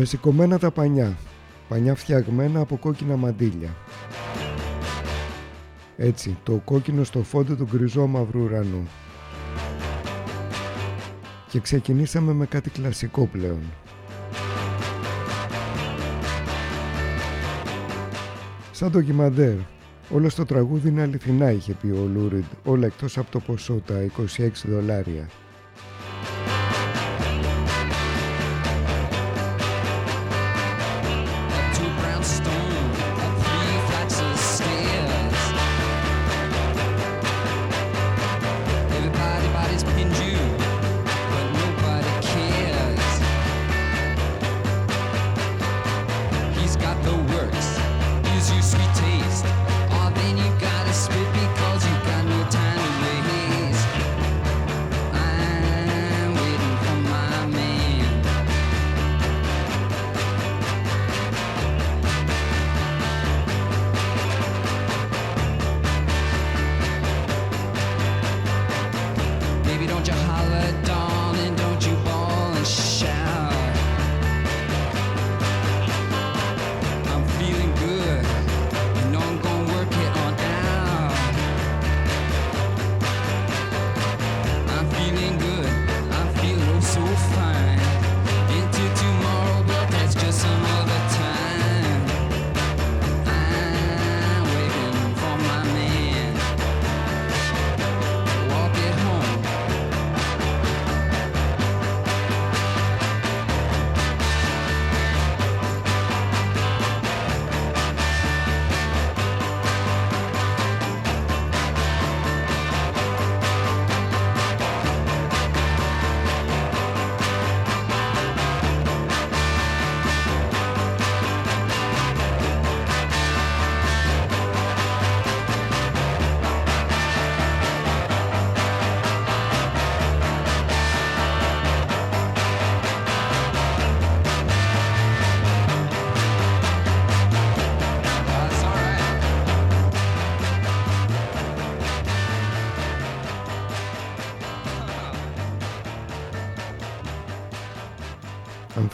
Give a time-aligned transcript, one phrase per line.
[0.00, 1.16] με σηκωμένα τα πανιά,
[1.68, 3.76] πανιά φτιαγμένα από κόκκινα μαντήλια.
[6.02, 8.88] Έτσι, το κόκκινο στο φόντο του γκριζό μαύρου ουρανού.
[11.48, 13.60] Και ξεκινήσαμε με κάτι κλασικό πλέον.
[18.72, 19.54] Σαν το ντοκιμαντέρ,
[20.10, 24.06] όλο στο τραγούδι είναι αληθινά είχε πει ο Λούριντ, όλα εκτός από το ποσό τα
[24.36, 25.28] 26 δολάρια.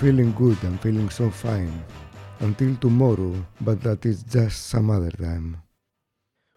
[0.00, 1.72] Feeling good, I'm feeling so fine.
[2.40, 3.32] Until tomorrow,
[3.64, 5.62] but that is just some other time.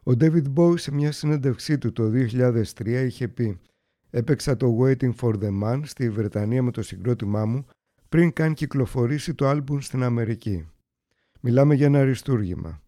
[0.03, 3.59] Ο David Bowie σε μια συνέντευξή του το 2003 είχε πει
[4.09, 7.65] «Έπαιξα το Waiting for the Man στη Βρετανία με το συγκρότημά μου
[8.09, 10.69] πριν καν κυκλοφορήσει το άλμπουμ στην Αμερική.
[11.39, 12.81] Μιλάμε για ένα αριστούργημα.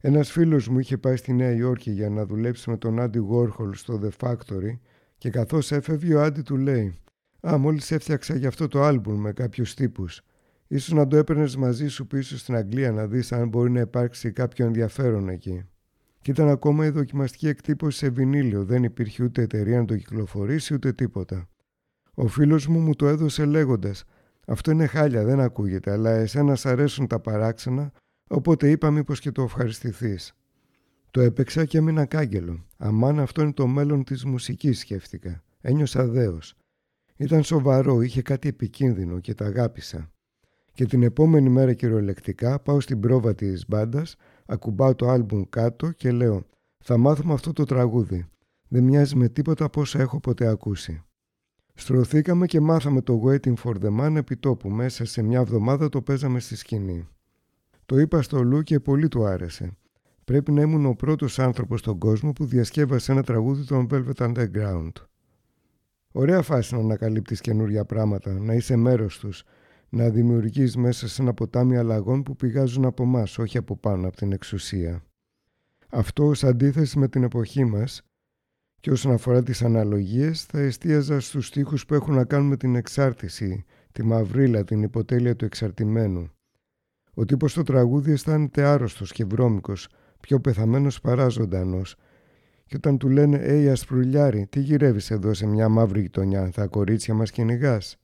[0.00, 3.74] Ένας φίλος μου είχε πάει στη Νέα Υόρκη για να δουλέψει με τον Άντι Γόρχολ
[3.74, 4.78] στο The Factory
[5.18, 6.98] και καθώς έφευγε ο Άντι του λέει
[7.40, 10.22] «Α, μόλις έφτιαξα για αυτό το άλμπουμ με κάποιους τύπους.
[10.66, 14.32] Ίσως να το έπαιρνες μαζί σου πίσω στην Αγγλία να δεις αν μπορεί να υπάρξει
[14.32, 15.64] κάποιο ενδιαφέρον εκεί».
[16.20, 20.74] Και ήταν ακόμα η δοκιμαστική εκτύπωση σε βινίλιο, δεν υπήρχε ούτε εταιρεία να το κυκλοφορήσει
[20.74, 21.48] ούτε τίποτα.
[22.14, 24.04] Ο φίλος μου μου το έδωσε λέγοντας
[24.46, 27.92] «Αυτό είναι χάλια, δεν ακούγεται, αλλά εσένα σ' αρέσουν τα παράξενα,
[28.28, 30.32] οπότε είπα μήπως και το ευχαριστηθείς».
[31.10, 32.66] Το έπαιξα και έμεινα κάγκελο.
[32.76, 35.42] Αμάν αυτό είναι το μέλλον της μουσικής σκέφτηκα.
[35.60, 36.54] Ένιωσα δέος.
[37.20, 40.10] Ήταν σοβαρό, είχε κάτι επικίνδυνο και τα αγάπησα.
[40.72, 44.16] Και την επόμενη μέρα κυριολεκτικά πάω στην πρόβα της μπάντας,
[44.46, 46.46] ακουμπάω το άλμπουμ κάτω και λέω
[46.78, 48.26] «Θα μάθουμε αυτό το τραγούδι.
[48.68, 51.02] Δεν μοιάζει με τίποτα από όσα έχω ποτέ ακούσει».
[51.74, 54.70] Στρωθήκαμε και μάθαμε το Waiting for the Man επί τόπου.
[54.70, 57.08] Μέσα σε μια εβδομάδα το παίζαμε στη σκηνή.
[57.86, 59.76] Το είπα στο Λου και πολύ του άρεσε.
[60.24, 64.92] Πρέπει να ήμουν ο πρώτος άνθρωπος στον κόσμο που διασκεύασε ένα τραγούδι των Velvet Underground.
[66.18, 69.44] Ωραία φάση να ανακαλύπτεις καινούργια πράγματα, να είσαι μέρος τους,
[69.88, 74.16] να δημιουργείς μέσα σε ένα ποτάμι αλλαγών που πηγάζουν από εμάς, όχι από πάνω από
[74.16, 75.02] την εξουσία.
[75.88, 78.02] Αυτό ως αντίθεση με την εποχή μας
[78.80, 82.74] και όσον αφορά τις αναλογίες θα εστίαζα στους στίχους που έχουν να κάνουν με την
[82.74, 86.30] εξάρτηση, τη μαυρίλα, την υποτέλεια του εξαρτημένου.
[87.14, 89.88] Ο τύπος στο τραγούδι αισθάνεται άρρωστος και βρώμικος,
[90.20, 91.96] πιο πεθαμένος παρά ζωντανός.
[92.68, 97.14] Και όταν του λένε «Ει ασπρουλιάρι, τι γυρεύεις εδώ σε μια μαύρη γειτονιά, θα κορίτσια
[97.14, 97.98] μας κυνηγάς;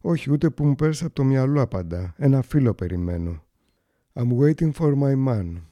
[0.00, 2.14] Όχι, ούτε που μου πέρασε από το μυαλό απαντά.
[2.16, 3.44] Ένα φίλο περιμένω.
[4.12, 5.62] I'm waiting for my man.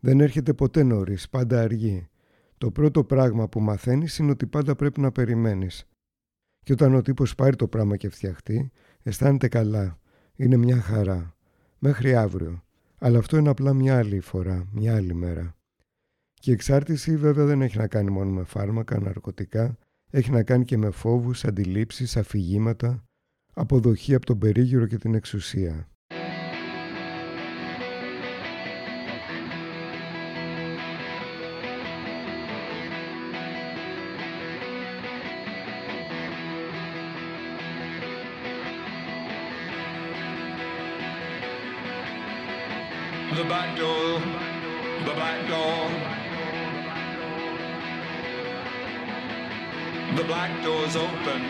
[0.00, 2.08] Δεν έρχεται ποτέ νωρίς, πάντα αργεί.
[2.58, 5.84] Το πρώτο πράγμα που μαθαίνεις είναι ότι πάντα πρέπει να περιμένεις.
[6.62, 8.70] Και όταν ο τύπος πάρει το πράγμα και φτιαχτεί,
[9.02, 9.98] αισθάνεται καλά.
[10.36, 11.34] Είναι μια χαρά.
[11.78, 12.62] Μέχρι αύριο.
[12.98, 15.54] Αλλά αυτό είναι απλά μια άλλη φορά, μια άλλη μέρα.
[16.40, 19.78] Και η εξάρτηση βέβαια δεν έχει να κάνει μόνο με φάρμακα, ναρκωτικά,
[20.10, 23.04] έχει να κάνει και με φόβους, αντιλήψεις, αφηγήματα,
[23.54, 25.88] αποδοχή από τον περίγυρο και την εξουσία.
[50.30, 51.42] Black door's open.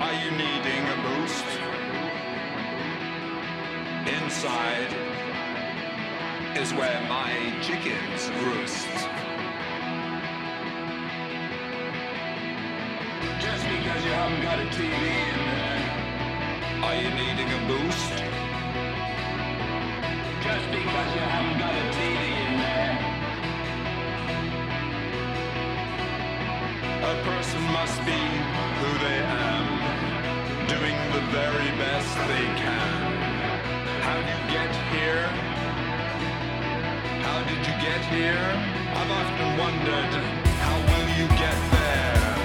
[0.00, 1.48] Are you needing a boost?
[4.16, 4.90] Inside
[6.56, 7.30] is where my
[7.60, 8.88] chickens roost.
[13.44, 15.82] Just because you haven't got a TV in there.
[16.86, 18.16] Are you needing a boost?
[20.46, 22.15] Just because you haven't got a TV
[27.06, 28.18] A person must be
[28.80, 29.66] who they am,
[30.66, 33.00] doing the very best they can.
[34.02, 35.26] How do you get here?
[37.22, 38.48] How did you get here?
[38.98, 40.12] I've often wondered,
[40.64, 42.35] how will you get there?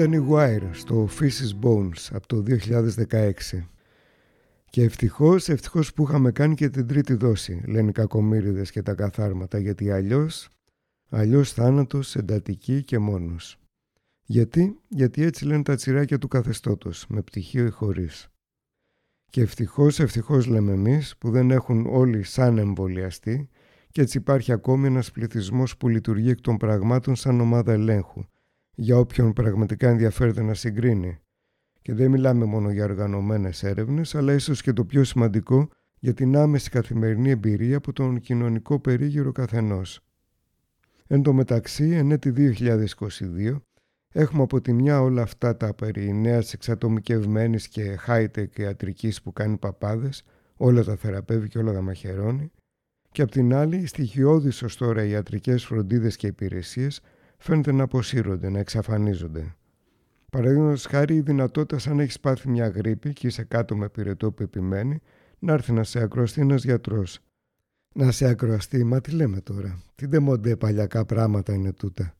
[0.00, 2.44] Ήταν η Wire στο Fishes Bones από το
[3.10, 3.32] 2016.
[4.70, 8.94] Και ευτυχώς, ευτυχώς που είχαμε κάνει και την τρίτη δόση, λένε οι κακομύριδες και τα
[8.94, 10.48] καθάρματα, γιατί αλλιώς,
[11.10, 13.58] αλλιώς θάνατος, εντατική και μόνος.
[14.22, 18.28] Γιατί, γιατί έτσι λένε τα τσιράκια του καθεστώτος, με πτυχίο ή χωρίς.
[19.30, 23.48] Και ευτυχώς, ευτυχώς λέμε εμείς, που δεν έχουν όλοι σαν εμβολιαστεί
[23.90, 28.22] και έτσι υπάρχει ακόμη ένας πληθυσμός που λειτουργεί εκ των πραγμάτων σαν ομάδα ελέγχου,
[28.80, 31.18] για όποιον πραγματικά ενδιαφέρεται να συγκρίνει.
[31.82, 35.68] Και δεν μιλάμε μόνο για οργανωμένες έρευνες, αλλά ίσως και το πιο σημαντικό
[35.98, 40.00] για την άμεση καθημερινή εμπειρία από τον κοινωνικό περίγυρο καθενός.
[41.06, 43.62] Εν τω μεταξύ, εν έτη 2022,
[44.12, 49.56] έχουμε από τη μια όλα αυτά τα περί νέας εξατομικευμένης και high-tech ιατρικής που κάνει
[49.56, 50.22] παπάδες,
[50.56, 52.50] όλα τα θεραπεύει και όλα τα μαχαιρώνει,
[53.12, 57.00] και απ' την άλλη, οι στοιχειώδεις ως τώρα ιατρικές φροντίδες και υπηρεσίες
[57.40, 59.54] φαίνεται να αποσύρονται, να εξαφανίζονται.
[60.30, 64.42] Παραδείγματος χάρη, η δυνατότητα, σαν έχεις πάθει μια γρήπη και είσαι κάτω με πυρετό που
[64.42, 65.00] επιμένει,
[65.38, 67.18] να έρθει να σε ακροαστεί ένας γιατρός.
[67.94, 69.82] Να σε ακροαστεί, μα τι λέμε τώρα.
[69.94, 72.14] Τι ντεμοντέ παλιακά πράγματα είναι τούτα.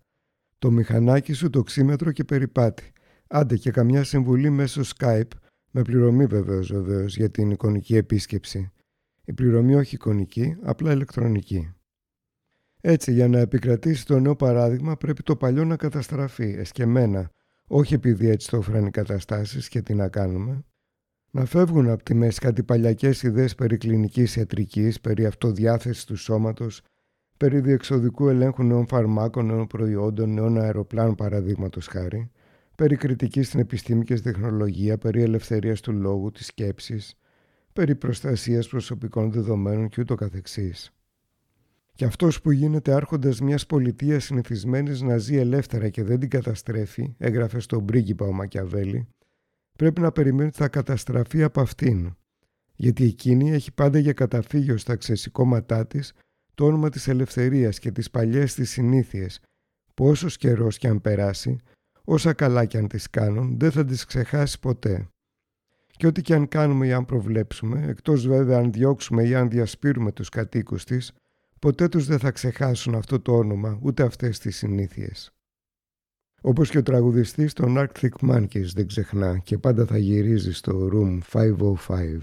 [0.59, 2.93] Το μηχανάκι σου, το ξύμετρο και περιπάτη.
[3.27, 5.31] Άντε και καμιά συμβουλή μέσω Skype,
[5.71, 8.71] με πληρωμή βεβαίως βεβαίως για την εικονική επίσκεψη.
[9.25, 11.75] Η πληρωμή όχι εικονική, απλά ηλεκτρονική.
[12.81, 17.31] Έτσι, για να επικρατήσει το νέο παράδειγμα, πρέπει το παλιό να καταστραφεί, εσκεμμένα,
[17.67, 20.65] όχι επειδή έτσι το έφεραν οι καταστάσεις και τι να κάνουμε.
[21.31, 26.83] Να φεύγουν από τη μέση κάτι παλιακές ιδέες περί κλινικής ιατρικής, περί αυτοδιάθεσης του σώματος,
[27.37, 32.31] περί διεξοδικού ελέγχου νέων φαρμάκων, νέων προϊόντων, νέων αεροπλάνων παραδείγματος χάρη,
[32.77, 37.15] περί κριτικής στην επιστήμη και στην τεχνολογία, περί ελευθερίας του λόγου, της σκέψης,
[37.73, 40.93] περί προστασίας προσωπικών δεδομένων και ούτω καθεξής.
[42.01, 47.15] Και αυτός που γίνεται άρχοντας μιας πολιτείας συνηθισμένης να ζει ελεύθερα και δεν την καταστρέφει,
[47.19, 49.09] έγραφε στον πρίγκιπα ο Μακιαβέλη,
[49.79, 52.17] πρέπει να περιμένει ότι θα καταστραφεί από αυτήν.
[52.75, 56.13] Γιατί εκείνη έχει πάντα για καταφύγιο στα ξεσηκώματά της
[56.55, 59.41] το όνομα της ελευθερίας και τις παλιές της συνήθειες,
[59.95, 61.57] που όσος καιρός κι αν περάσει,
[62.05, 65.09] όσα καλά κι αν τις κάνουν, δεν θα τις ξεχάσει ποτέ.
[65.87, 70.13] Και ό,τι κι αν κάνουμε ή αν προβλέψουμε, εκτός βέβαια αν διώξουμε ή αν διασπείρουμε
[70.13, 71.13] τους κατοίκους της,
[71.61, 75.33] ποτέ τους δεν θα ξεχάσουν αυτό το όνομα, ούτε αυτές τις συνήθειες.
[76.43, 81.19] Όπως και ο τραγουδιστής των Arctic Monkeys δεν ξεχνά και πάντα θα γυρίζει στο Room
[81.33, 82.21] 505.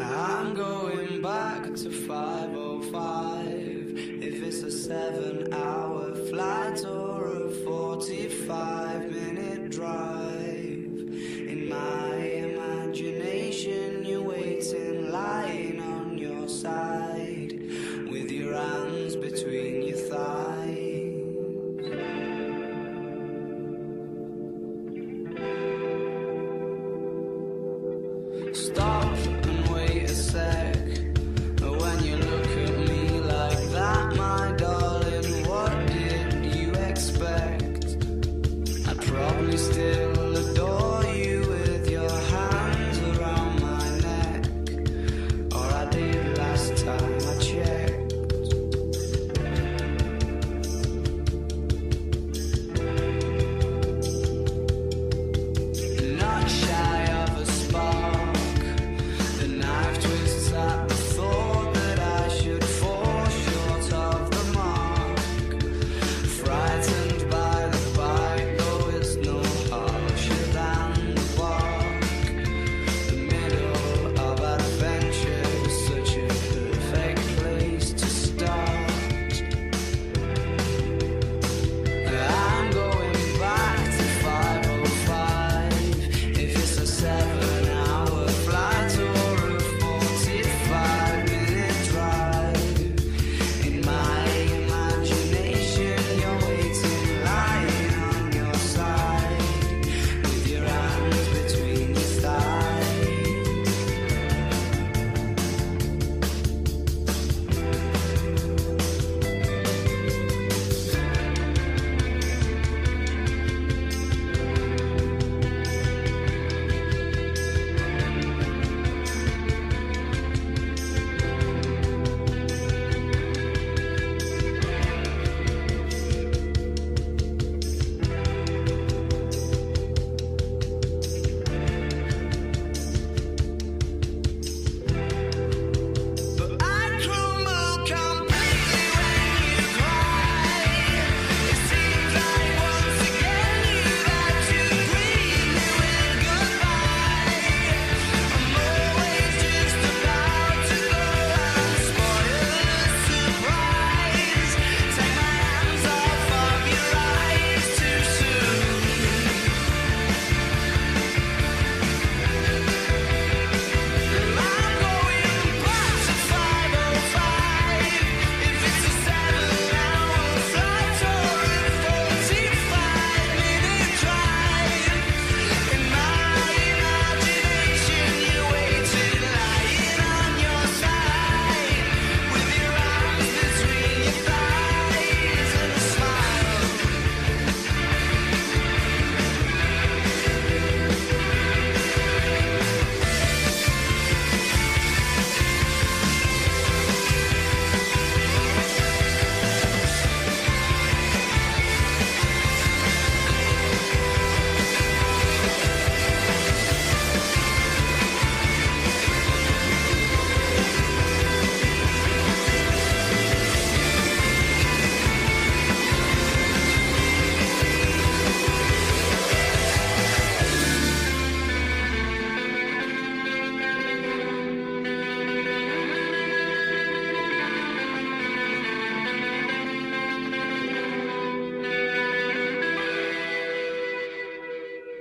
[0.00, 3.94] I'm going back to 505.
[4.28, 5.95] If it's a seven hour
[6.36, 10.25] flight or a 45 minute drive.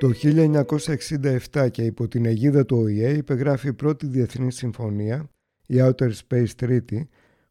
[0.05, 0.11] Το
[1.51, 5.29] 1967 και υπό την αιγίδα του ΟΗΕ υπεγράφει η πρώτη διεθνή συμφωνία,
[5.67, 7.01] η Outer Space Treaty,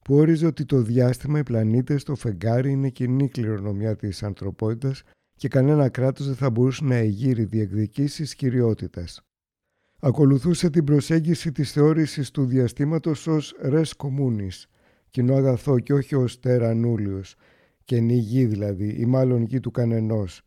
[0.04, 5.02] που όριζε ότι το διάστημα, οι πλανήτες, το φεγγάρι είναι κοινή κληρονομιά της ανθρωπότητας
[5.36, 9.20] και κανένα κράτος δεν θα μπορούσε να εγείρει διεκδικήσεις κυριότητας.
[10.00, 14.64] Ακολουθούσε την προσέγγιση της θεώρησης του διαστήματος ως res communis,
[15.10, 17.32] κοινό αγαθό και όχι ως terra nullius,
[17.84, 20.42] καινή γη δηλαδή, ή μάλλον γη του κανενός.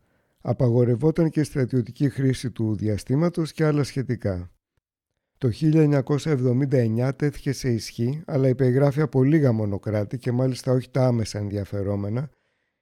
[0.50, 4.52] Απαγορευόταν και στρατιωτική χρήση του διαστήματος και άλλα σχετικά.
[5.38, 11.40] Το 1979 τέθηκε σε ισχύ, αλλά υπεγράφει από λίγα μονοκράτη και μάλιστα όχι τα άμεσα
[11.40, 12.30] ενδιαφερόμενα,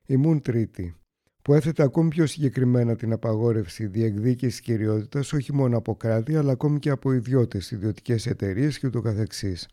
[0.05, 0.93] η Moon Treaty,
[1.41, 6.79] που έθετε ακόμη πιο συγκεκριμένα την απαγόρευση διεκδίκησης κυριότητας όχι μόνο από κράτη, αλλά ακόμη
[6.79, 9.67] και από ιδιώτες, ιδιωτικές εταιρείες και ούτω καθεξής.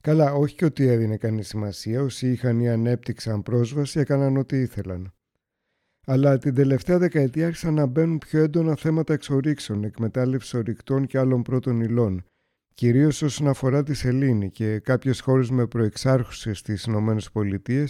[0.00, 5.12] Καλά, όχι και ότι έδινε κανείς σημασία, όσοι είχαν ή ανέπτυξαν πρόσβαση έκαναν ό,τι ήθελαν.
[6.06, 11.42] Αλλά την τελευταία δεκαετία άρχισαν να μπαίνουν πιο έντονα θέματα εξορίξεων, εκμετάλλευση ορυκτών και άλλων
[11.42, 12.24] πρώτων υλών,
[12.74, 17.86] κυρίως όσον αφορά τη σελήνη και κάποιες χώρες με προεξάρχουσες στις ΗΠΑ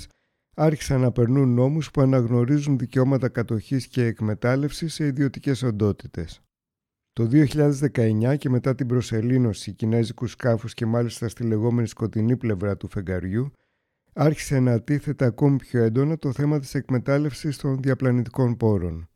[0.55, 6.41] άρχισαν να περνούν νόμους που αναγνωρίζουν δικαιώματα κατοχής και εκμετάλλευσης σε ιδιωτικές οντότητες.
[7.13, 12.89] Το 2019 και μετά την προσελήνωση κινέζικους σκάφους και μάλιστα στη λεγόμενη σκοτεινή πλευρά του
[12.89, 13.53] φεγγαριού,
[14.15, 19.09] άρχισε να τίθεται ακόμη πιο έντονα το θέμα της εκμετάλλευσης των διαπλανητικών πόρων.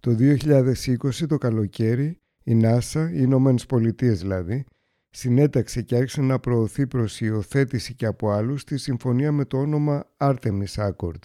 [0.00, 4.64] Το 2020 το καλοκαίρι η NASA, οι Ηνωμένες Πολιτείες δηλαδή,
[5.10, 10.06] συνέταξε και άρχισε να προωθεί προς υιοθέτηση και από άλλους τη συμφωνία με το όνομα
[10.16, 11.22] Artemis Accord,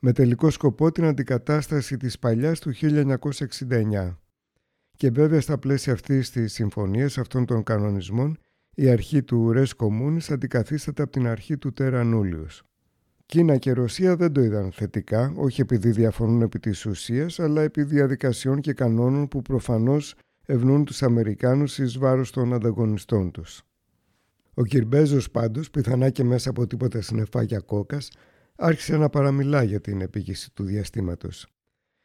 [0.00, 4.18] με τελικό σκοπό την αντικατάσταση της παλιάς του 1969.
[4.96, 8.38] Και βέβαια στα πλαίσια αυτής της συμφωνίας αυτών των κανονισμών
[8.74, 12.60] η αρχή του Res Communis αντικαθίσταται από την αρχή του Terra Nullius.
[13.26, 17.82] Κίνα και Ρωσία δεν το είδαν θετικά, όχι επειδή διαφωνούν επί της ουσίας, αλλά επί
[17.82, 20.14] διαδικασιών και κανόνων που προφανώς
[20.46, 23.62] ευνούν τους Αμερικάνους εις βάρος των ανταγωνιστών τους.
[24.54, 28.10] Ο Κυρμπέζος πάντως, πιθανά και μέσα από τίποτα συννεφάκια κόκας,
[28.56, 31.46] άρχισε να παραμιλά για την επίγηση του διαστήματος.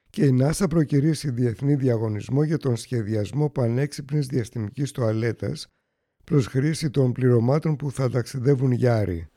[0.10, 5.68] Και η NASA προκυρήσει διεθνή διαγωνισμό για τον σχεδιασμό πανέξυπνης διαστημικής τοαλέτας
[6.30, 9.28] προς χρήση των πληρωμάτων που θα ταξιδεύουν για άρη.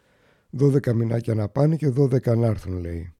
[0.58, 3.14] 12 μηνάκια να πάνε και 12 να έρθουν λέει.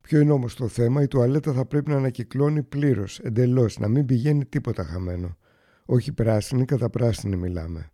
[0.00, 4.06] Ποιο είναι όμως το θέμα, η τουαλέτα θα πρέπει να ανακυκλώνει πλήρως, εντελώς, να μην
[4.06, 5.36] πηγαίνει τίποτα χαμένο.
[5.84, 7.90] Όχι πράσινη, κατά πράσινη μιλάμε.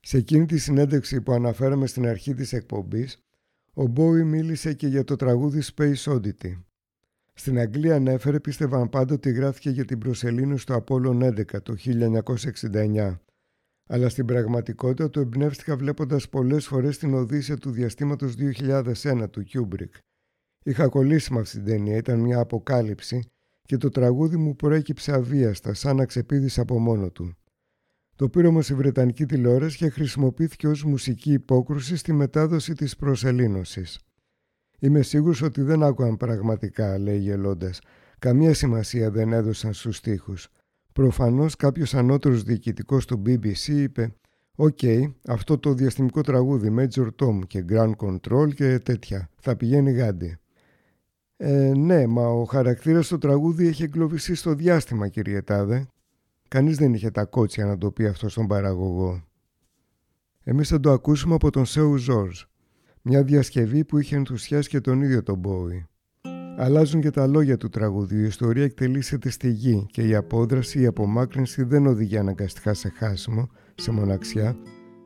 [0.00, 3.22] Σε εκείνη τη συνέντευξη που αναφέραμε στην αρχή της εκπομπής,
[3.72, 6.62] ο Μπόι μίλησε και για το τραγούδι Space Oddity.
[7.34, 11.74] Στην Αγγλία ανέφερε πίστευαν πάντα ότι γράφτηκε για την προσελήνωση του Απόλλων 11 το
[12.72, 13.18] 1969.
[13.92, 19.98] Αλλά στην πραγματικότητα το εμπνεύστηκα βλέποντας πολλές φορές την Οδύσσια του διαστήματος 2001 του Kubrick
[20.64, 23.28] Είχα κολλήσει με αυτή την ταινία, ήταν μια αποκάλυψη
[23.62, 27.34] και το τραγούδι μου προέκυψε αβίαστα, σαν να ξεπίδησε από μόνο του.
[28.16, 33.98] Το πήρε όμω η Βρετανική τηλεόραση και χρησιμοποιήθηκε ως μουσική υπόκρουση στη μετάδοση της προσελήνωσης.
[34.78, 37.80] Είμαι σίγουρος ότι δεν άκουαν πραγματικά, λέει γελώντας.
[38.18, 40.48] Καμία σημασία δεν έδωσαν στους στίχους.
[40.92, 44.14] Προφανώς κάποιος ανώτερος διοικητικός του BBC είπε
[44.54, 44.78] «OK,
[45.26, 50.38] αυτό το διαστημικό τραγούδι Major Tom και Ground Control και τέτοια, θα πηγαίνει γάντι».
[51.36, 55.86] Ε, ναι, μα ο χαρακτήρας στο τραγούδι έχει εγκλωβιστεί στο διάστημα, κύριε Τάδε.
[56.48, 59.24] Κανείς δεν είχε τα κότσια να το πει αυτό στον παραγωγό.
[60.44, 62.42] Εμείς θα το ακούσουμε από τον Σέου Ζόρζ,
[63.02, 65.86] μια διασκευή που είχε ενθουσιάσει και τον ίδιο τον Μπόι.
[66.62, 70.86] Αλλάζουν και τα λόγια του τραγουδιού, η ιστορία εκτελήσεται στη γη και η απόδραση, η
[70.86, 74.56] απομάκρυνση δεν οδηγεί αναγκαστικά σε χάσιμο, σε μοναξιά.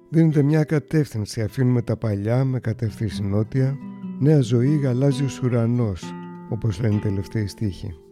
[0.08, 3.76] Δίνεται μια κατεύθυνση, αφήνουμε τα παλιά με κατεύθυνση νότια,
[4.18, 6.12] νέα ζωή γαλάζιος ουρανός,
[6.50, 8.03] όπως λένε οι τελευταίοι στίχοι.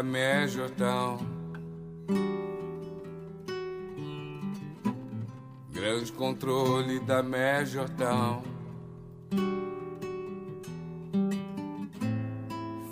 [0.00, 1.18] Da Majortown.
[5.70, 8.42] Grande controle da Majortown.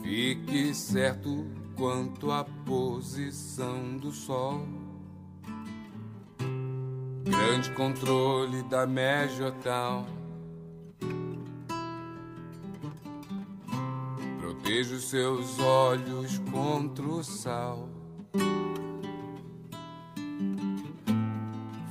[0.03, 4.67] Fique certo quanto à posição do Sol.
[7.25, 10.05] Grande controle da Majortown.
[10.05, 10.18] Proteja
[14.69, 17.89] Vejo seus olhos contra o sal.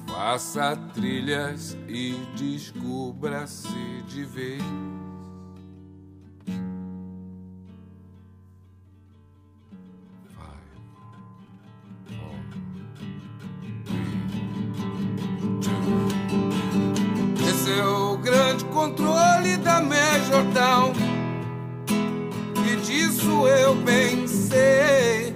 [0.06, 4.62] Faça trilhas e descubra-se de vez.
[17.50, 21.07] Esse é o grande controle da Major Down.
[23.28, 25.36] Disso eu bem sei.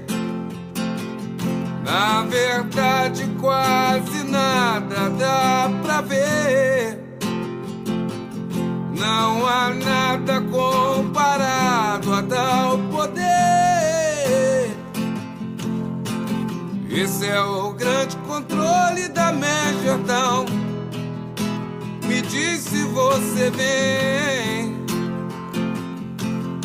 [1.84, 6.98] Na verdade, quase nada dá pra ver.
[8.98, 14.72] Não há nada comparado a tal poder.
[16.90, 20.46] Esse é o grande controle da Major Town.
[22.08, 24.61] Me diz se você vem.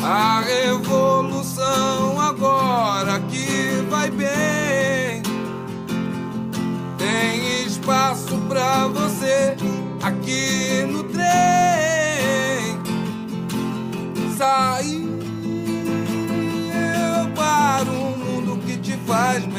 [0.09, 5.21] A revolução agora que vai bem.
[6.97, 9.57] Tem espaço pra você
[10.01, 11.27] aqui no trem.
[14.39, 15.09] Sair
[17.35, 19.56] para um mundo que te faz bem.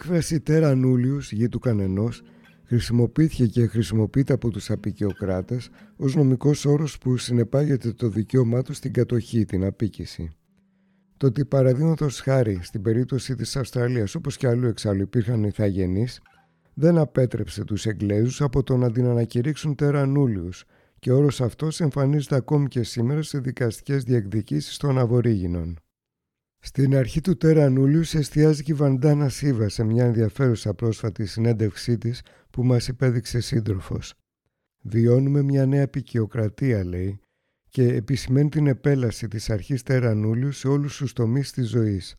[0.00, 2.22] Έκφραση τέρα νούλιους, γη του κανενός,
[2.64, 8.92] χρησιμοποιήθηκε και χρησιμοποιείται από τους απεικιοκράτες ως νομικός όρος που συνεπάγεται το δικαίωμά τους στην
[8.92, 10.30] κατοχή, την απίκηση.
[11.16, 16.20] Το ότι παραδείγματος χάρη στην περίπτωση της Αυστραλίας όπως και αλλού εξάλλου υπήρχαν ηθαγενείς
[16.74, 20.64] δεν απέτρεψε τους Εγγλέζους από το να την ανακηρύξουν τέρα νούλιους
[20.98, 25.78] και ο όρος αυτός εμφανίζεται ακόμη και σήμερα σε δικαστικές διεκδικήσεις των Αβορήγινων.
[26.62, 32.22] Στην αρχή του Τερανούλιους εστιάζει και η Βαντάνα Σίβα σε μια ενδιαφέρουσα πρόσφατη συνέντευξή της
[32.50, 34.14] που μας υπέδειξε σύντροφος.
[34.82, 37.20] Βιώνουμε μια νέα επικιοκρατία, λέει,
[37.68, 42.16] και επισημαίνει την επέλαση της αρχής Τερανούλιους σε όλους τους τομείς της ζωής.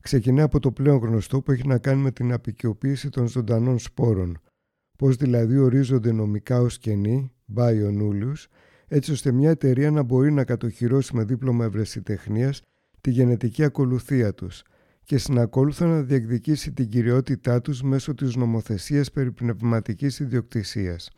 [0.00, 4.40] Ξεκινά από το πλέον γνωστό που έχει να κάνει με την απεικιοποίηση των ζωντανών σπόρων,
[4.98, 8.44] πώς δηλαδή ορίζονται νομικά ως κενή, Nullius,
[8.88, 12.62] έτσι ώστε μια εταιρεία να μπορεί να κατοχυρώσει με δίπλωμα ευρεσιτεχνίας
[13.06, 14.62] τη γενετική ακολουθία τους
[15.04, 21.10] και συνακόλουθα να διεκδικήσει την κυριότητά τους μέσω της νομοθεσίας περί πνευματικής ιδιοκτησίας.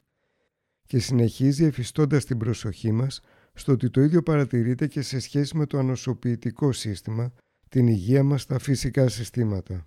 [0.86, 3.20] Και συνεχίζει εφιστώντας την προσοχή μας
[3.54, 7.32] στο ότι το ίδιο παρατηρείται και σε σχέση με το ανοσοποιητικό σύστημα,
[7.68, 9.86] την υγεία μας στα φυσικά συστήματα.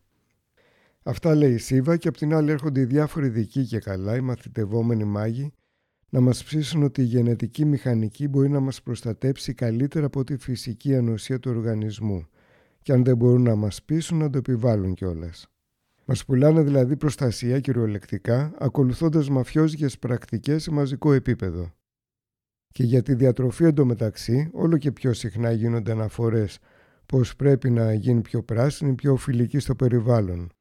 [1.03, 4.21] Αυτά λέει η Σίβα και απ' την άλλη έρχονται οι διάφοροι δικοί και καλά, οι
[4.21, 5.51] μαθητευόμενοι μάγοι,
[6.13, 10.95] να μας ψήσουν ότι η γενετική μηχανική μπορεί να μας προστατέψει καλύτερα από τη φυσική
[10.95, 12.25] ανοσία του οργανισμού
[12.81, 15.47] και αν δεν μπορούν να μας πείσουν να το επιβάλλουν κιόλας.
[16.05, 21.73] Μας πουλάνε δηλαδή προστασία κυριολεκτικά, ακολουθώντας μαφιόζικες πρακτικές σε μαζικό επίπεδο.
[22.71, 26.59] Και για τη διατροφή εντωμεταξύ, όλο και πιο συχνά γίνονται αναφορές
[27.05, 30.51] πως πρέπει να γίνει πιο πράσινη, πιο φιλική στο περιβάλλον.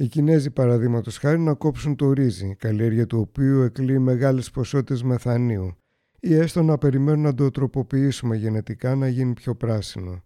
[0.00, 5.76] Οι Κινέζοι παραδείγματος χάρη να κόψουν το ρύζι, καλλιέργεια του οποίου εκλείει μεγάλες ποσότητες μεθανίου,
[6.20, 10.22] ή έστω να περιμένουν να το τροποποιήσουμε γενετικά να γίνει πιο πράσινο.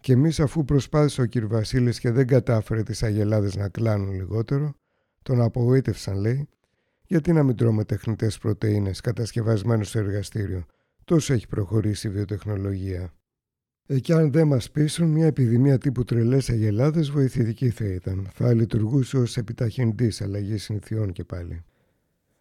[0.00, 1.38] Και εμείς, αφού προσπάθησε ο κ.
[1.38, 4.74] Βασίλης και δεν κατάφερε τις αγελάδες να κλάνουν λιγότερο,
[5.22, 6.48] τον απογοήτευσαν, λέει,
[7.06, 10.64] γιατί να μην τρώμε τεχνητές πρωτενε κατασκευασμένε στο εργαστήριο.
[11.04, 13.12] Τόσο έχει προχωρήσει η βιοτεχνολογία.
[13.92, 18.28] Εκεί αν δεν μας πείσουν, μια επιδημία τύπου τρελές αγελάδες βοηθητική θα ήταν.
[18.32, 21.64] Θα λειτουργούσε ως επιταχυντής αλλαγής συνθειών και πάλι.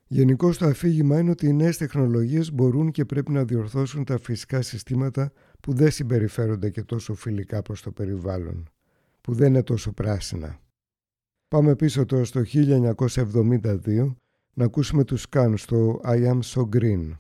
[0.08, 4.62] Γενικώ το αφήγημα είναι ότι οι νέες τεχνολογίες μπορούν και πρέπει να διορθώσουν τα φυσικά
[4.62, 8.70] συστήματα που δεν συμπεριφέρονται και τόσο φιλικά προς το περιβάλλον,
[9.22, 10.60] που δεν είναι τόσο πράσινα.
[11.48, 14.16] Πάμε πίσω τώρα στο 1972
[14.54, 17.12] να ακούσουμε τους Καν στο I am so green.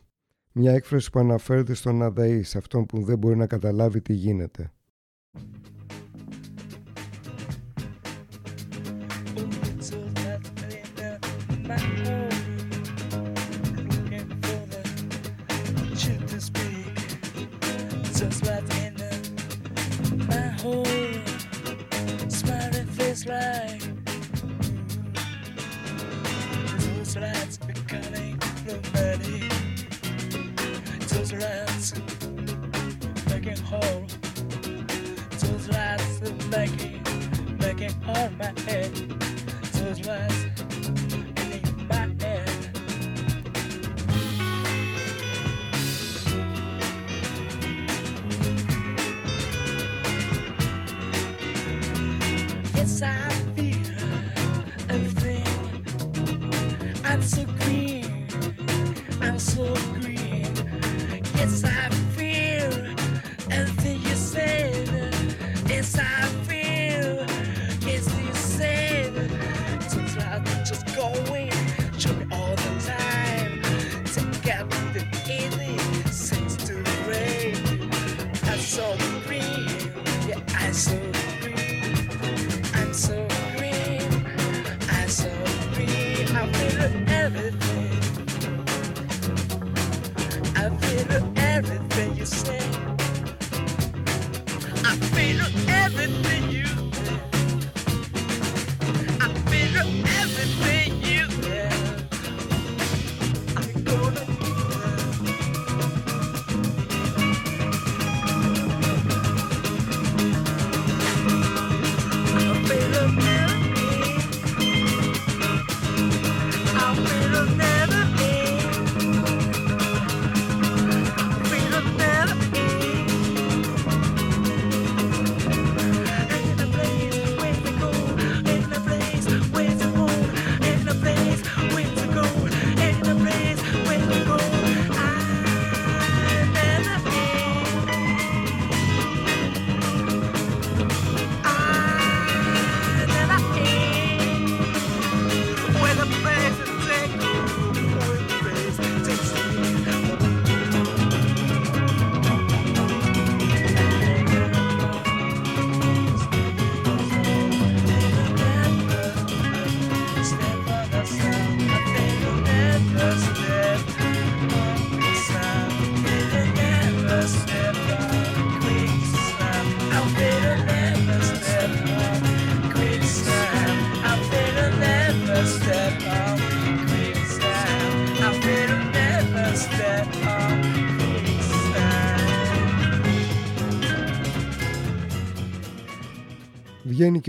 [0.53, 4.71] Μια έκφραση που αναφέρεται στον αδαή, σε αυτόν που δεν μπορεί να καταλάβει τι γίνεται.
[18.19, 18.68] Just right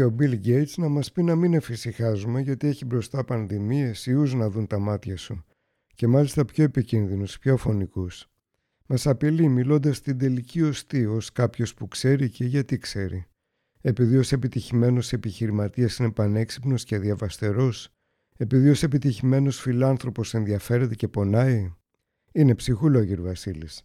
[0.01, 4.35] και ο Bill Gates να μας πει να μην εφησυχάζουμε γιατί έχει μπροστά πανδημίες, ιούς
[4.35, 5.45] να δουν τα μάτια σου
[5.95, 8.27] και μάλιστα πιο επικίνδυνους, πιο φωνικούς.
[8.87, 13.27] Μας απειλεί μιλώντας την τελική οστή ως κάποιος που ξέρει και γιατί ξέρει.
[13.81, 17.89] Επειδή ως επιτυχημένος επιχειρηματίας είναι πανέξυπνος και διαβαστερός,
[18.37, 21.75] επειδή ως επιτυχημένος φιλάνθρωπος ενδιαφέρεται και πονάει,
[22.33, 23.83] είναι ψυχούλογυρ Βασίλης.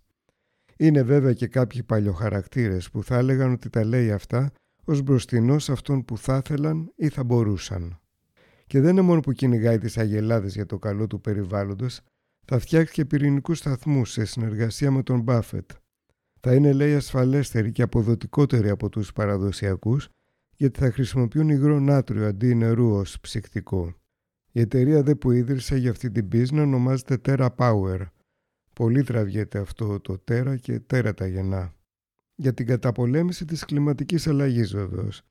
[0.77, 4.51] Είναι βέβαια και κάποιοι παλιοχαρακτήρες που θα έλεγαν ότι τα λέει αυτά
[4.85, 7.99] ως μπροστινός αυτών που θα ήθελαν ή θα μπορούσαν.
[8.67, 12.01] Και δεν είναι μόνο που κυνηγάει τις αγελάδες για το καλό του περιβάλλοντος,
[12.45, 15.71] θα φτιάξει και πυρηνικούς σταθμούς σε συνεργασία με τον Μπάφετ.
[16.39, 20.09] Θα είναι λέει ασφαλέστεροι και αποδοτικότεροι από τους παραδοσιακούς
[20.57, 23.95] γιατί θα χρησιμοποιούν υγρό νάτριο αντί νερού ως ψυκτικό.
[24.51, 27.99] Η εταιρεία δε που ίδρυσε για αυτή την πίσνα ονομάζεται Terra Power.
[28.73, 31.74] Πολύ τραβιέται αυτό το Terra και Terra τα γεννά.
[32.35, 35.21] Για την καταπολέμηση της κλιματικής αλλαγής βεβαίως.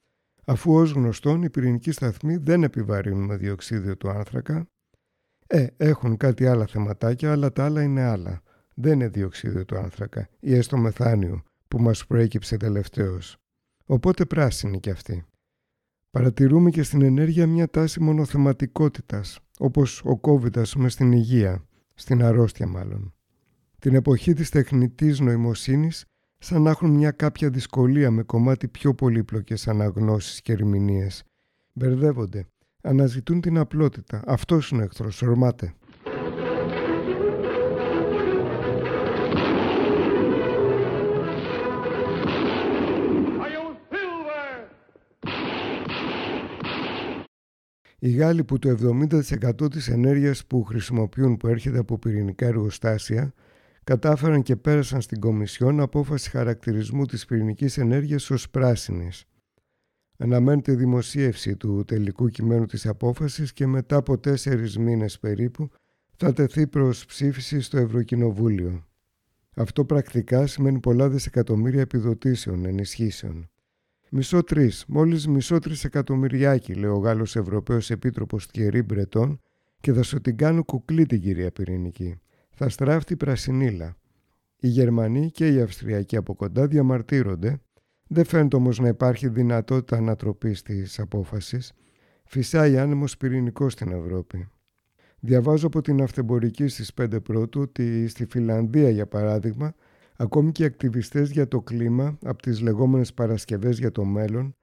[0.45, 4.67] Αφού ως γνωστόν οι πυρηνικοί σταθμοί δεν επιβαρύνουν με διοξίδιο του άνθρακα,
[5.47, 8.43] ε, έχουν κάτι άλλα θεματάκια, αλλά τα άλλα είναι άλλα.
[8.75, 13.37] Δεν είναι διοξίδιο του άνθρακα ή έστω μεθάνιο που μας προέκυψε τελευταίως.
[13.85, 15.25] Οπότε πράσινη κι αυτή.
[16.11, 21.65] Παρατηρούμε και στην ενέργεια μια τάση μονοθεματικότητας, όπως ο COVID ας πούμε στην υγεία,
[21.95, 23.15] στην αρρώστια μάλλον.
[23.79, 26.05] Την εποχή της τεχνητής νοημοσύνης
[26.45, 31.25] σαν να έχουν μια κάποια δυσκολία με κομμάτι πιο πολύπλοκες αναγνώσεις και ερμηνείες.
[31.73, 32.47] Μπερδεύονται.
[32.83, 34.23] Αναζητούν την απλότητα.
[34.27, 35.23] Αυτός είναι ο εχθρός.
[35.23, 35.75] Ορμάται.
[47.99, 53.33] Οι Γάλλοι που το 70% της ενέργειας που χρησιμοποιούν που έρχεται από πυρηνικά εργοστάσια
[53.85, 59.25] κατάφεραν και πέρασαν στην Κομισιόν απόφαση χαρακτηρισμού της πυρηνικής ενέργειας ως πράσινης.
[60.19, 65.69] Αναμένεται η δημοσίευση του τελικού κειμένου της απόφασης και μετά από τέσσερις μήνες περίπου
[66.17, 68.87] θα τεθεί προς ψήφιση στο Ευρωκοινοβούλιο.
[69.57, 73.49] Αυτό πρακτικά σημαίνει πολλά δισεκατομμύρια επιδοτήσεων, ενισχύσεων.
[74.11, 79.41] Μισό τρεις, μόλις μισό τρισεκατομμυριάκι, λέει ο Γάλλος Ευρωπαίος Επίτροπος Τιερή Μπρετών,
[79.81, 82.19] και θα σου την κάνω κουκλή την κυρία Πυρηνική.
[82.55, 83.97] Θα στράφτει πρασινίλα.
[84.57, 87.61] Οι Γερμανοί και οι Αυστριακοί από κοντά διαμαρτύρονται.
[88.07, 91.73] Δεν φαίνεται όμως να υπάρχει δυνατότητα ανατροπής της απόφασης.
[92.25, 94.49] Φυσάει άνεμος πυρηνικός στην Ευρώπη.
[95.21, 99.75] Διαβάζω από την αυτεμπορική στις 5 πρώτου ότι στη Φιλανδία για παράδειγμα
[100.17, 104.57] Ακόμη και οι ακτιβιστές για το κλίμα από τις λεγόμενες Παρασκευές για το μέλλον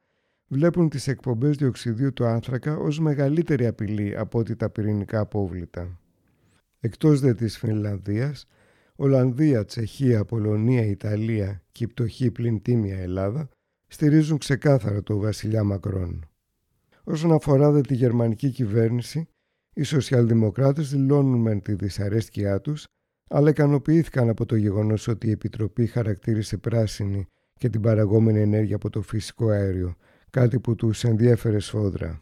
[0.47, 6.00] βλέπουν τις εκπομπές διοξιδίου του άνθρακα ως μεγαλύτερη απειλή από ότι τα πυρηνικά απόβλητα.
[6.83, 8.47] Εκτός δε της Φινλανδίας,
[8.95, 13.49] Ολλανδία, Τσεχία, Πολωνία, Ιταλία και η πτωχή πλην τίμια Ελλάδα
[13.87, 16.25] στηρίζουν ξεκάθαρα το βασιλιά Μακρόν.
[17.03, 19.27] Όσον αφορά δε τη γερμανική κυβέρνηση,
[19.73, 22.85] οι σοσιαλδημοκράτες δηλώνουν με τη δυσαρέσκειά τους
[23.33, 28.89] αλλά ικανοποιήθηκαν από το γεγονός ότι η Επιτροπή χαρακτήρισε πράσινη και την παραγόμενη ενέργεια από
[28.89, 29.95] το φυσικό αέριο,
[30.29, 32.21] κάτι που τους ενδιέφερε σφόδρα.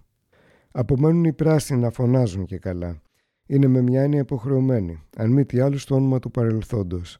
[0.71, 3.01] Απομένουν οι πράσινοι να φωνάζουν και καλά.
[3.49, 7.17] Είναι με μια έννοια υποχρεωμένοι, αν μη τι άλλο στο όνομα του παρελθόντος.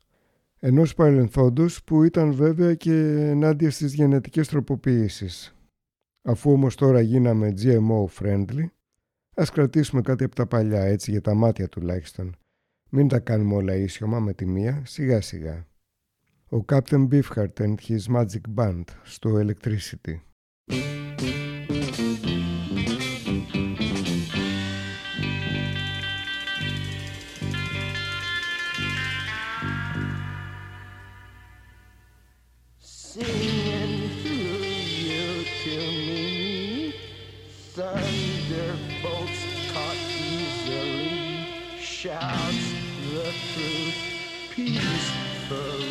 [0.60, 2.94] Ενός παρελθόντος που ήταν βέβαια και
[3.30, 5.56] ενάντια στις γενετικές τροποποιήσεις.
[6.22, 8.70] Αφού όμως τώρα γίναμε GMO friendly,
[9.36, 12.36] ας κρατήσουμε κάτι από τα παλιά έτσι για τα μάτια τουλάχιστον
[12.92, 15.68] μην τα κάνουμε όλα ίσιομα με τη μία, σιγά σιγά.
[16.52, 20.20] Ο Captain Beefheart and his Magic Band στο Electricity.
[45.50, 45.89] believe.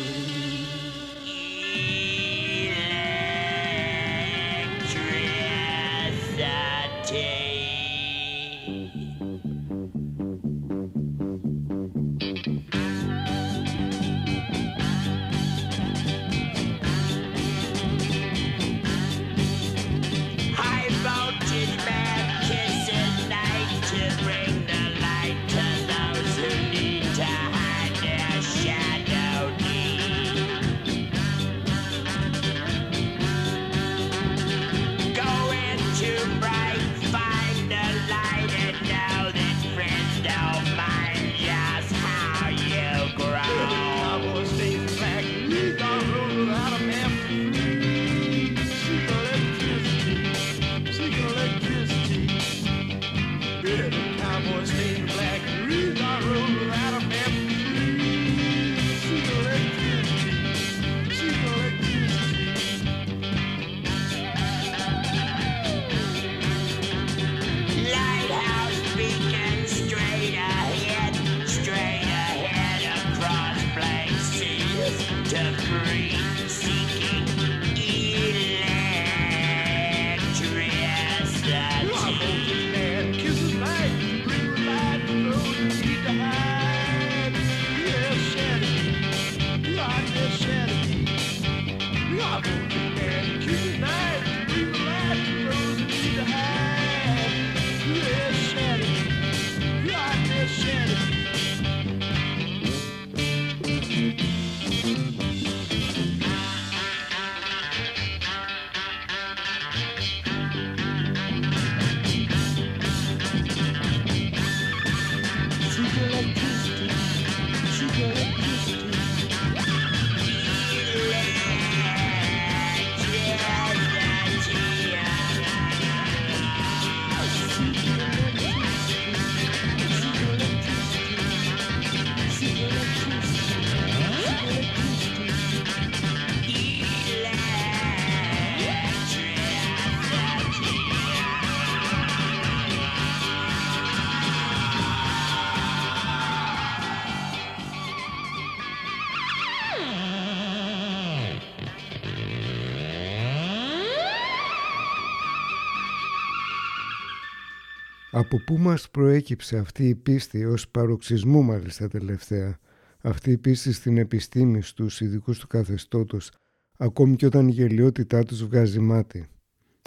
[158.31, 162.59] Από πού μας προέκυψε αυτή η πίστη ως παροξισμού μάλιστα τελευταία,
[163.01, 166.31] αυτή η πίστη στην επιστήμη στους ειδικούς του καθεστώτος,
[166.77, 169.27] ακόμη και όταν η γελιότητά τους βγάζει μάτι;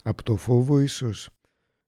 [0.02, 1.30] Από το φόβο ίσως,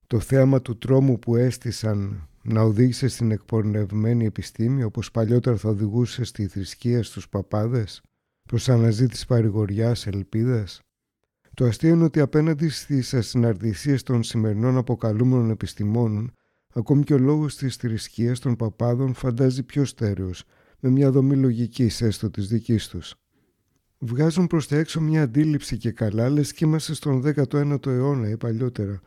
[0.07, 6.25] το θέαμα του τρόμου που έστησαν να οδήγησε στην εκπορνευμένη επιστήμη όπως παλιότερα θα οδηγούσε
[6.25, 8.03] στη θρησκεία στους παπάδες,
[8.43, 10.81] προς αναζήτηση παρηγοριάς, ελπίδας;
[11.55, 16.33] Το αστείο είναι ότι απέναντι στις ασυναρτησίες των σημερινών αποκαλούμενων επιστημόνων,
[16.75, 20.45] ακόμη και ο λόγος της θρησκείας των παπάδων φαντάζει πιο στέρεος,
[20.81, 23.15] με μια δομή λογικής έστω της δικής τους.
[23.99, 28.37] Βγάζουν προς τα έξω μια αντίληψη και καλά, λες και είμαστε στον 19ο αιώνα ή
[28.37, 29.01] παλιότερα,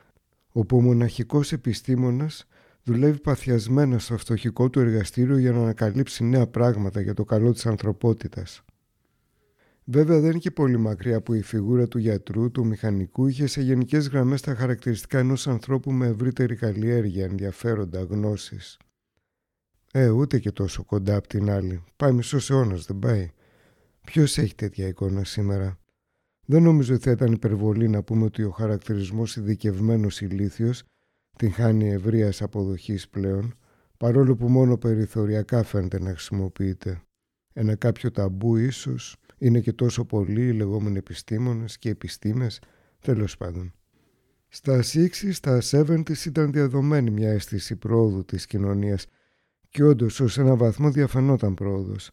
[0.51, 2.45] όπου ο μοναχικός επιστήμονας
[2.83, 7.65] δουλεύει παθιασμένα στο φτωχικό του εργαστήριο για να ανακαλύψει νέα πράγματα για το καλό της
[7.65, 8.61] ανθρωπότητας.
[9.89, 13.61] Βέβαια δεν είναι και πολύ μακριά που η φιγούρα του γιατρού, του μηχανικού, είχε σε
[13.61, 18.77] γενικές γραμμές τα χαρακτηριστικά ενός ανθρώπου με ευρύτερη καλλιέργεια, ενδιαφέροντα, γνώσεις.
[19.91, 21.83] Ε, ούτε και τόσο κοντά απ' την άλλη.
[21.95, 23.31] Πάει μισός αιώνας, δεν πάει.
[24.05, 25.79] Ποιος έχει τέτοια εικόνα σήμερα;
[26.45, 30.83] Δεν νομίζω ότι θα ήταν υπερβολή να πούμε ότι ο χαρακτηρισμός ειδικευμένος ηλίθιος
[31.37, 33.53] την χάνει ευρείας αποδοχής πλέον,
[33.97, 37.01] παρόλο που μόνο περιθωριακά φαίνεται να χρησιμοποιείται.
[37.53, 42.61] Ένα κάποιο ταμπού ίσως είναι και τόσο πολλοί οι λεγόμενοι επιστήμονες και επιστήμες,
[42.99, 43.73] τέλος πάντων.
[44.47, 49.05] Στα 60, στα 70 ήταν διαδομένη μια αίσθηση πρόοδου της κοινωνίας
[49.69, 52.11] και όντως ως ένα βαθμό διαφανόταν πρόοδος.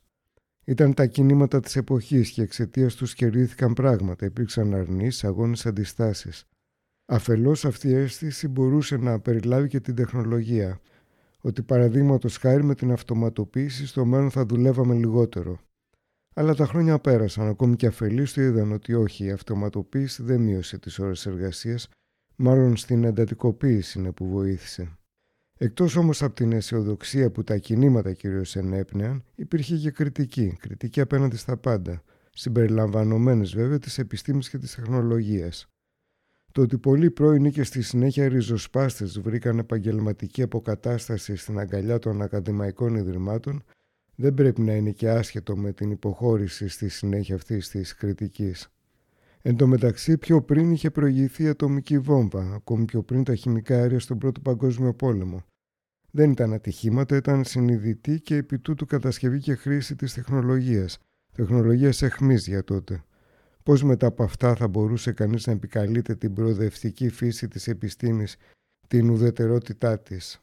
[0.64, 6.44] Ήταν τα κινήματα της εποχής και εξαιτίας τους κερδίθηκαν πράγματα, υπήρξαν αρνείς, αγώνες, αντιστάσεις.
[7.06, 10.80] Αφελώς αυτή η αίσθηση μπορούσε να περιλάβει και την τεχνολογία,
[11.40, 15.58] ότι παραδείγματος χάρη με την αυτοματοποίηση στο μέλλον θα δουλεύαμε λιγότερο.
[16.34, 20.78] Αλλά τα χρόνια πέρασαν, ακόμη και αφελείς το είδαν ότι όχι, η αυτοματοποίηση δεν μείωσε
[20.78, 21.88] τις ώρες εργασίας,
[22.36, 24.98] μάλλον στην εντατικοποίηση είναι που βοήθησε.
[25.58, 31.36] Εκτός όμως από την αισιοδοξία που τα κινήματα κυρίως ενέπνεαν, υπήρχε και κριτική, κριτική απέναντι
[31.36, 35.66] στα πάντα, συμπεριλαμβανομένες βέβαια της επιστήμης και της τεχνολογίας.
[36.52, 42.94] Το ότι πολλοί πρώην και στη συνέχεια ριζοσπάστες βρήκαν επαγγελματική αποκατάσταση στην αγκαλιά των ακαδημαϊκών
[42.94, 43.64] ιδρυμάτων
[44.16, 48.68] δεν πρέπει να είναι και άσχετο με την υποχώρηση στη συνέχεια αυτής της κριτικής.
[49.42, 53.76] Εν τω μεταξύ πιο πριν είχε προηγηθεί η ατομική βόμβα, ακόμη πιο πριν τα χημικά
[53.76, 55.44] αέρια στον Πρώτο Παγκόσμιο Πόλεμο.
[56.10, 60.98] Δεν ήταν ατυχήματα, ήταν συνειδητή και επί τούτου κατασκευή και χρήση της τεχνολογίας,
[61.32, 63.04] τεχνολογίας εχμής για τότε.
[63.62, 68.36] Πώς μετά από αυτά θα μπορούσε κανείς να επικαλείται την προοδευτική φύση της επιστήμης,
[68.88, 70.42] την ουδετερότητά της.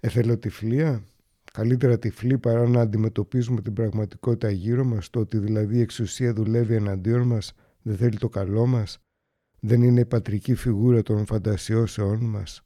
[0.00, 1.04] Εθελοτυφλία,
[1.52, 6.74] Καλύτερα τυφλή παρά να αντιμετωπίζουμε την πραγματικότητα γύρω μας, το ότι δηλαδή η εξουσία δουλεύει
[6.74, 8.98] εναντίον μας, δεν θέλει το καλό μας,
[9.60, 12.62] δεν είναι η πατρική φιγούρα των φαντασιώσεών μας.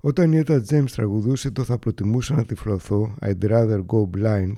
[0.00, 4.56] Όταν η Έτα Τζέμς τραγουδούσε το «Θα προτιμούσα να τυφλωθώ», «I'd rather go blind»,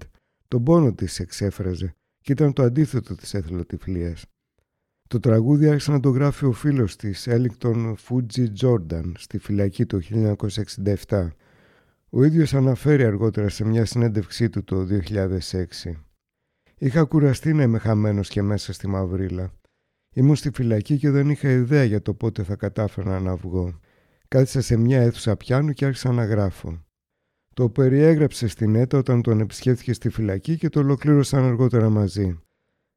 [0.49, 4.25] τον πόνο της εξέφραζε και ήταν το αντίθετο της εθελοτυφλίας.
[5.09, 9.99] Το τραγούδι άρχισε να το γράφει ο φίλος της, Έλικτον Φούτζι Τζόρνταν, στη φυλακή το
[9.99, 11.29] 1967
[12.11, 14.87] ο ίδιος αναφέρει αργότερα σε μια συνέντευξή του το
[15.51, 15.65] 2006.
[16.79, 19.53] Είχα κουραστεί να είμαι χαμένος και μέσα στη μαυρίλα.
[20.15, 23.81] Ήμουν στη φυλακή και δεν είχα ιδέα για το πότε θα κατάφερα να βγω.
[24.29, 26.85] Κάθισα σε μια αίθουσα πιάνου και άρχισα να γράφω.
[27.55, 32.39] Το περιέγραψε στην ΕΤΑ όταν τον επισκέφθηκε στη φυλακή και το ολοκλήρωσαν αργότερα μαζί.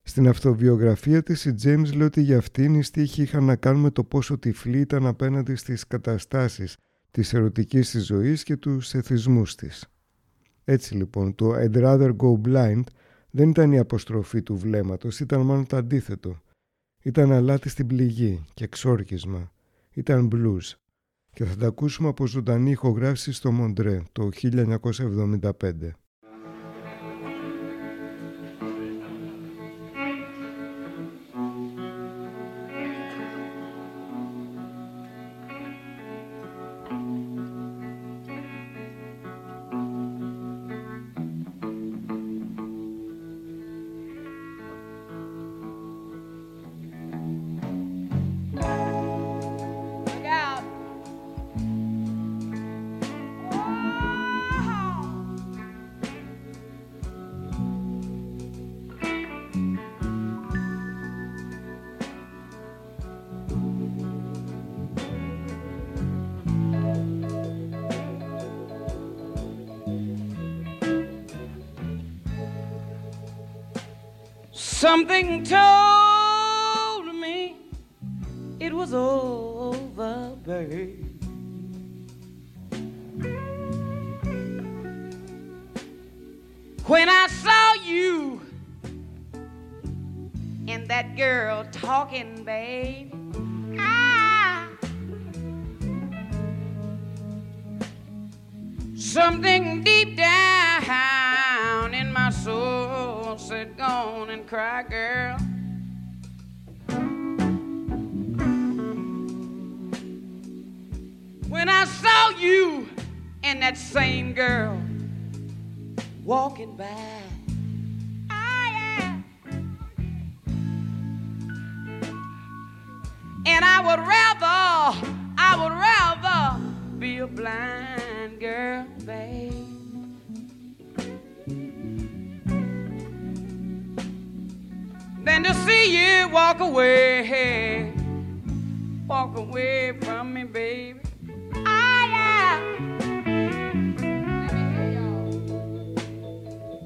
[0.01, 3.91] Στην αυτοβιογραφία της η James λέει ότι για αυτήν οι στίχοι είχαν να κάνουν με
[3.91, 6.77] το πόσο τυφλή ήταν απέναντι στις καταστάσεις
[7.11, 9.87] της ερωτικής της ζωής και τους εθισμούς της.
[10.63, 12.83] Έτσι λοιπόν το I'd rather go blind
[13.31, 16.41] δεν ήταν η αποστροφή του βλέμματος, ήταν μάλλον το αντίθετο.
[17.03, 19.51] Ήταν αλάτι στην πληγή και εξόρκισμα.
[19.91, 20.75] Ήταν blues.
[21.33, 25.73] Και θα τα ακούσουμε από ζωντανή ηχογράφηση στο Μοντρέ το 1975.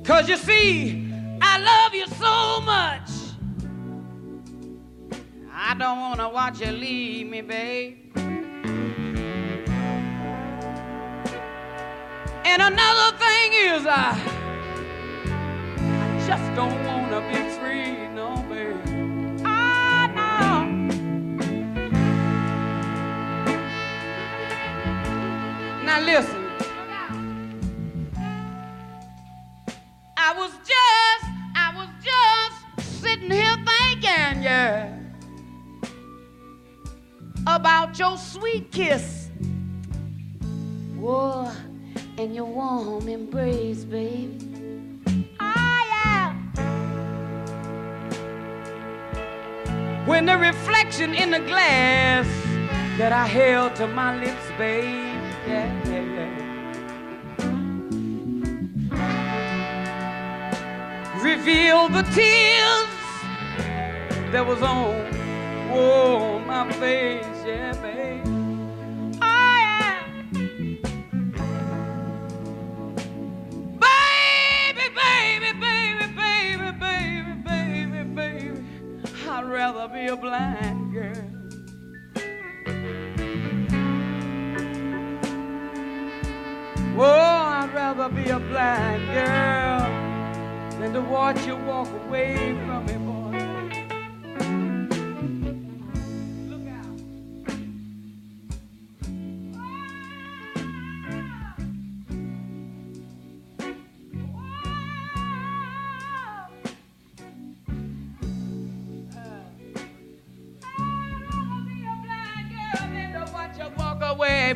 [0.06, 3.10] Cause you see, I love you so much.
[5.52, 8.16] I don't wanna watch you leave me, babe.
[12.46, 14.16] And another thing is, I,
[15.82, 18.78] I just don't wanna be free, no, babe.
[19.44, 20.66] Ah, no.
[25.84, 26.35] Now listen.
[37.66, 39.32] About your sweet kiss.
[41.00, 41.52] Whoa,
[42.20, 44.38] and your warm embrace, baby.
[45.40, 46.36] Ah, yeah.
[50.06, 52.28] When the reflection in the glass
[53.00, 54.84] that I held to my lips, babe.
[55.48, 56.44] Yeah, yeah, yeah.
[61.24, 62.90] Reveal the tears
[64.32, 65.16] that was on,
[65.78, 68.24] oh, my face, yeah, babe.
[69.22, 70.04] Oh, yeah.
[73.86, 78.64] Baby, baby, baby, baby, baby, baby, baby.
[79.30, 81.32] I'd rather be a blind girl.
[86.98, 89.82] Oh, I'd rather be a blind girl
[90.80, 92.94] than to watch you walk away from me,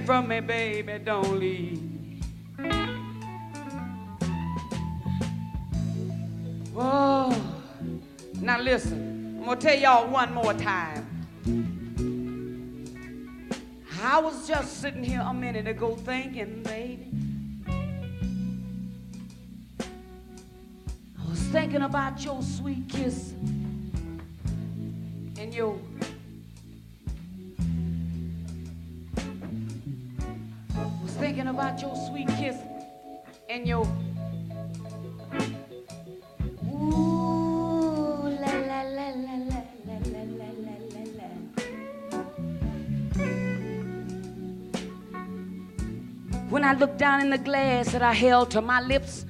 [0.09, 1.83] from me, baby, don't leave.
[6.75, 7.31] Oh,
[8.41, 11.05] now listen, I'm gonna tell y'all one more time.
[14.01, 17.11] I was just sitting here a minute ago thinking, baby.
[21.19, 23.33] I was thinking about your sweet kiss
[25.37, 25.77] and your
[31.39, 32.57] thinking about your sweet kiss
[33.49, 33.85] and your
[36.65, 41.27] ooh la la la la la la la la la la.
[46.49, 49.25] When I looked down in the glass that I held to my lips,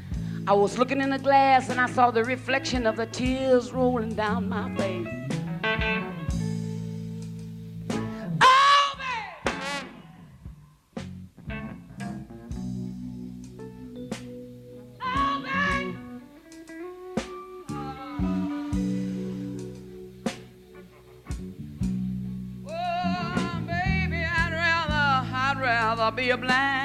[0.48, 4.16] I was looking in the glass and I saw the reflection of the tears rolling
[4.16, 5.19] down my face.
[26.30, 26.79] you're blind.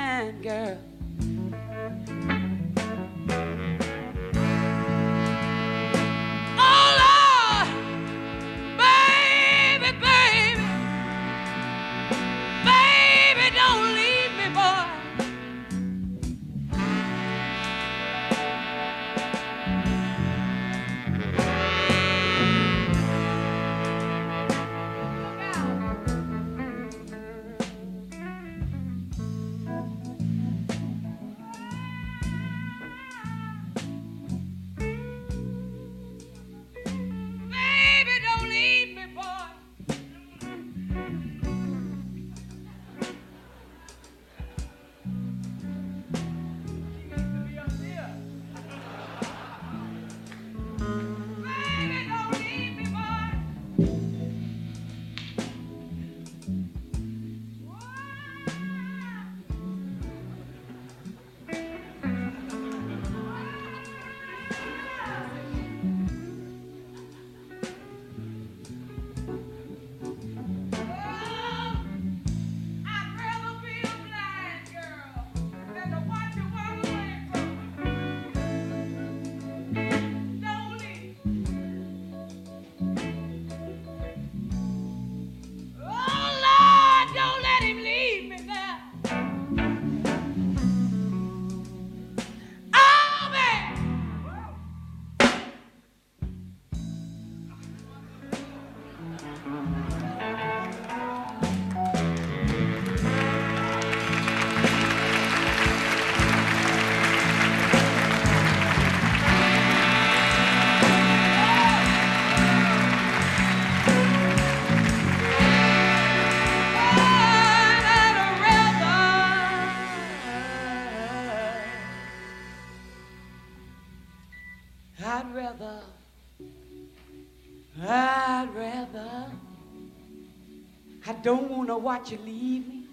[131.74, 132.84] To watch you leave me.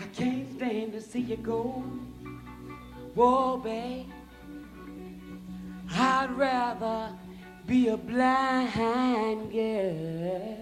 [0.00, 1.82] I can't stand to see you go.
[3.14, 4.06] Whoa, babe.
[5.90, 7.12] I'd rather
[7.66, 10.61] be a blind girl.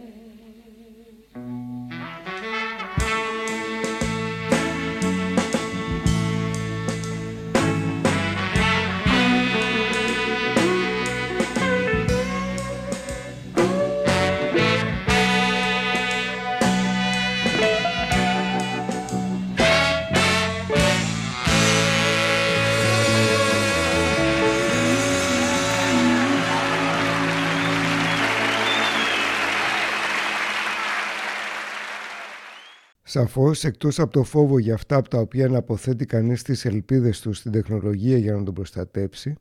[33.13, 37.21] Σαφώς, εκτός από το φόβο για αυτά από τα οποία να αποθέτει κανείς τις ελπίδες
[37.21, 39.35] του στην τεχνολογία για να τον προστατέψει,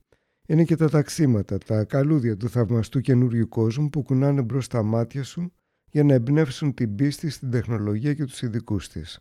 [0.47, 5.23] είναι και τα ταξίματα, τα καλούδια του θαυμαστού καινούριου κόσμου που κουνάνε μπρος στα μάτια
[5.23, 5.51] σου
[5.91, 9.19] για να εμπνεύσουν την πίστη στην τεχνολογία και τους ειδικούς της.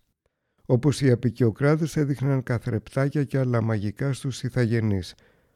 [0.66, 5.14] Όπως οι απεικιοκράτες έδειχναν καθρεπτάκια και άλλα μαγικά στους ηθαγενείς,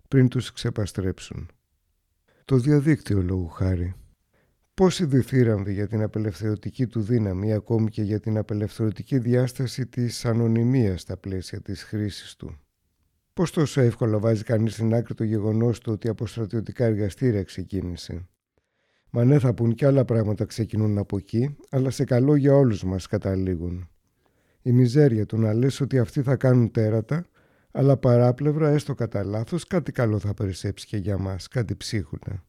[0.09, 1.51] πριν τους ξεπαστρέψουν.
[2.45, 3.95] Το διαδίκτυο λόγου χάρη.
[4.75, 10.25] Πόσοι διθύραμβοι για την απελευθερωτική του δύναμη ή ακόμη και για την απελευθερωτική διάσταση της
[10.25, 12.57] ανωνυμίας στα πλαίσια της χρήσης του;
[13.33, 18.29] Πώς τόσο εύκολα βάζει κανείς στην άκρη το γεγονός του ότι από στρατιωτικά εργαστήρια ξεκίνησε;
[19.11, 22.85] Μα ναι θα πουν και άλλα πράγματα ξεκινούν από εκεί, αλλά σε καλό για όλους
[22.85, 23.89] μας καταλήγουν.
[24.62, 27.27] Η μιζέρια του να λες ότι αυτοί θα κάνουν τέρατα,
[27.70, 32.45] αλλά παράπλευρα έστω κατά λάθος κάτι καλό θα περισσέψει και για μας, κάτι ψίχουνα.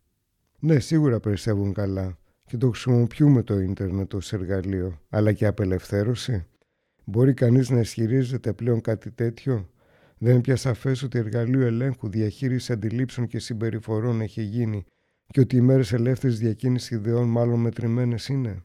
[0.66, 6.46] Ναι, σίγουρα περισσεύουν καλά και το χρησιμοποιούμε το ίντερνετ ως εργαλείο, αλλά και απελευθέρωση.
[7.06, 9.70] Μπορεί κανείς να ισχυρίζεται πλέον κάτι τέτοιο;
[10.18, 14.86] Δεν είναι πια σαφές ότι εργαλείο ελέγχου, διαχείριση αντιλήψεων και συμπεριφορών έχει γίνει
[15.28, 18.64] και ότι οι μέρες ελεύθερης διακίνησης ιδεών μάλλον μετρημένες είναι;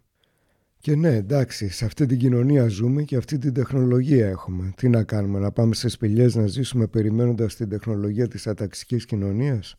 [0.78, 4.72] Και ναι, εντάξει, σε αυτή την κοινωνία ζούμε και αυτή την τεχνολογία έχουμε.
[4.76, 9.76] Τι να κάνουμε, να πάμε σε σπηλιές να ζήσουμε περιμένοντας την τεχνολογία της αταξικής κοινωνίας;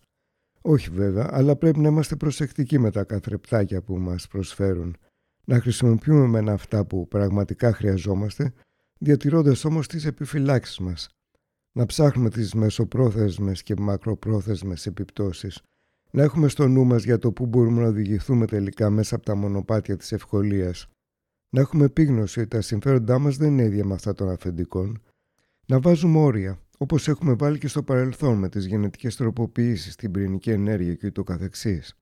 [0.62, 4.97] Όχι βέβαια, αλλά πρέπει να είμαστε προσεκτικοί με τα καθρεπτάκια που μας προσφέρουν.
[5.45, 8.53] Να χρησιμοποιούμε μεν αυτά που πραγματικά χρειαζόμαστε,
[8.97, 11.10] διατηρώντας όμως τις επιφυλάξεις μας.
[11.72, 15.62] Να ψάχνουμε τις μεσοπρόθεσμες και μακροπρόθεσμες επιπτώσεις.
[16.12, 19.36] Να έχουμε στο νου μας για το που μπορούμε να οδηγηθούμε τελικά μέσα από τα
[19.36, 20.88] μονοπάτια της ευκολίας.
[21.49, 25.01] Να έχουμε επίγνωση ότι τα συμφέροντά μας δεν είναι ίδια με αυτά των αφεντικών.
[25.68, 30.50] Να βάζουμε όρια, όπως έχουμε βάλει και στο παρελθόν με τις γενετικές τροποποιήσεις, την πυρηνική
[30.50, 31.96] ενέργεια και το καθεξής.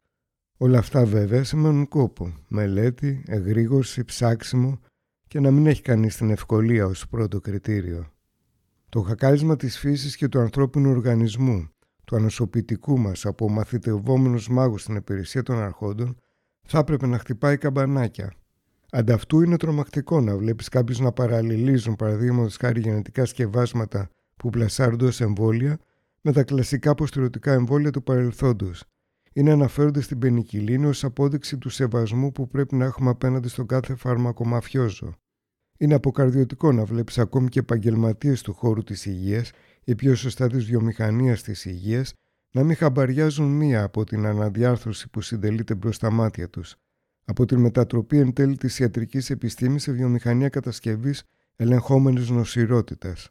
[0.57, 4.79] Όλα αυτά βέβαια σημαίνουν κόπο, μελέτη, εγρήγορση, ψάξιμο
[5.27, 8.11] και να μην έχει κανείς την ευκολία ως πρώτο κριτήριο.
[8.89, 11.69] Το χακάρισμα της φύσης και του ανθρώπινου οργανισμού,
[12.05, 16.17] του ανοσοποιητικού μας από μαθητευόμενους μάγους στην υπηρεσία των αρχόντων,
[16.61, 18.33] θα έπρεπε να χτυπάει καμπανάκια.
[18.91, 25.21] Ανταυτού είναι τρομακτικό να βλέπεις κάποιους να παραλληλίζουν παραδείγματος χάρη γενετικά σκευάσματα που πλασάρονται ως
[25.21, 25.79] εμβόλια
[26.21, 28.83] με τα κλασικά αποστηρωτικά εμβόλια του παρελθόντος–
[29.37, 33.95] είναι αναφέρονται στην πενικυλίνη ως απόδειξη του σεβασμού που πρέπει να έχουμε απέναντι στον κάθε
[33.95, 35.15] φάρμακο μαφιόζο.
[35.77, 39.51] Είναι αποκαρδιωτικό να βλέπεις ακόμη και επαγγελματίες του χώρου της υγείας
[39.83, 42.13] ή πιο σωστά της βιομηχανίας της υγείας
[42.51, 46.75] να μην χαμπαριάζουν μία από την αναδιάρθρωση που συντελείται μπρος στα μάτια τους,
[47.25, 51.23] από την μετατροπή εν τέλει της ιατρικής επιστήμης σε βιομηχανία κατασκευής
[51.55, 53.29] ελεγχόμενης νοσηρότητας.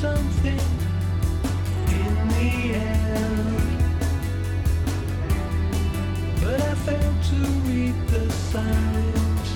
[0.00, 0.60] Something
[1.88, 3.36] in the air,
[6.42, 7.36] but I failed to
[7.66, 9.48] read the signs.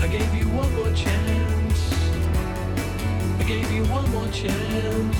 [0.00, 1.80] I gave you one more chance.
[3.38, 5.11] I gave you one more chance.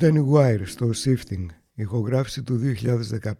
[0.00, 2.60] Ήταν η Wire στο Shifting, ηχογράφηση του
[3.20, 3.32] 2015.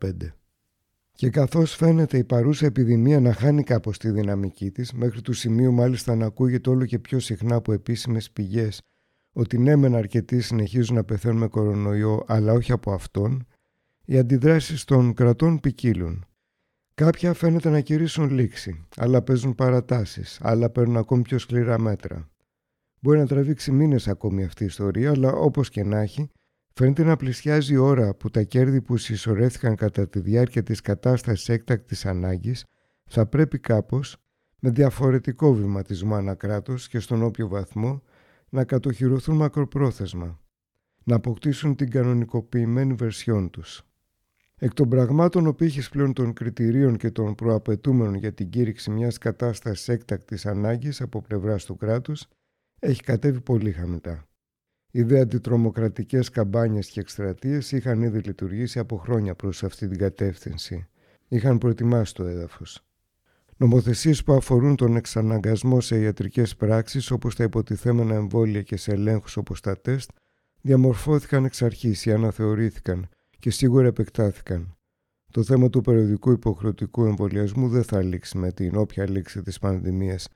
[1.12, 5.72] Και καθώς φαίνεται η παρούσα επιδημία να χάνει κάπως τη δυναμική της, μέχρι του σημείου
[5.72, 8.82] μάλιστα να ακούγεται όλο και πιο συχνά από επίσημες πηγές
[9.32, 13.46] ότι ναι μεν αρκετοί συνεχίζουν να πεθαίνουν με κορονοϊό αλλά όχι από αυτόν,
[14.04, 16.24] οι αντιδράσεις των κρατών ποικίλουν.
[16.94, 22.30] Κάποια φαίνεται να κηρύσουν λήξη, άλλα παίζουν παρατάσεις, άλλα παίρνουν ακόμη πιο σκληρά μέτρα.
[23.00, 26.30] Μπορεί να τραβήξει μήνες ακόμη αυτή η ιστορία, αλλά όπως και να έχει,
[26.80, 31.48] Φαίνεται να πλησιάζει η ώρα που τα κέρδη που συσσωρέθηκαν κατά τη διάρκεια της κατάστασης
[31.48, 32.64] έκτακτης ανάγκης
[33.04, 34.16] θα πρέπει κάπως,
[34.58, 38.02] με διαφορετικό βηματισμό ανακράτος και στον όποιο βαθμό,
[38.48, 40.40] να κατοχυρωθούν μακροπρόθεσμα,
[41.04, 43.82] να αποκτήσουν την κανονικοποιημένη βερσιόν τους.
[44.56, 49.18] Εκ των πραγμάτων ο πύχης πλέον των κριτηρίων και των προαπαιτούμενων για την κήρυξη μιας
[49.18, 52.26] κατάστασης έκτακτης ανάγκης από πλευράς του κράτους
[52.78, 54.29] έχει κατέβει πολύ χαμηλά.
[54.90, 60.88] Οι δε αντιτρομοκρατικές καμπάνιες και εκστρατείες είχαν ήδη λειτουργήσει από χρόνια προς αυτή την κατεύθυνση.
[61.28, 62.84] Είχαν προετοιμάσει το έδαφος.
[63.56, 69.36] Νομοθεσίες που αφορούν τον εξαναγκασμό σε ιατρικές πράξεις όπως τα υποτιθέμενα εμβόλια και σε ελέγχους
[69.36, 70.10] όπως τα τεστ
[70.60, 74.74] διαμορφώθηκαν εξ αρχής ή αναθεωρήθηκαν και σίγουρα επεκτάθηκαν.
[75.32, 80.28] Το θέμα του περιοδικού υποχρεωτικού εμβολιασμού δεν θα λήξει με την όποια λήξη της πανδημίας.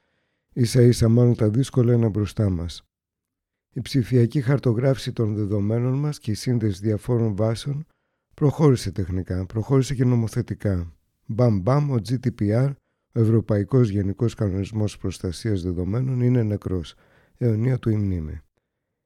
[0.52, 2.84] Ίσα ίσα μάλλον τα δύσκολα είναι μπροστά μας.
[3.76, 7.86] Η ψηφιακή χαρτογράφηση των δεδομένων μας και η σύνδεση διαφόρων βάσεων
[8.34, 10.92] προχώρησε τεχνικά, προχώρησε και νομοθετικά.
[11.26, 12.72] Μπαμ μπαμ, ο GDPR,
[13.12, 16.94] ο Ευρωπαϊκός Γενικός Κανονισμός Προστασίας Δεδομένων, είναι νεκρός.
[17.38, 18.40] Αιωνία του η μνήμη.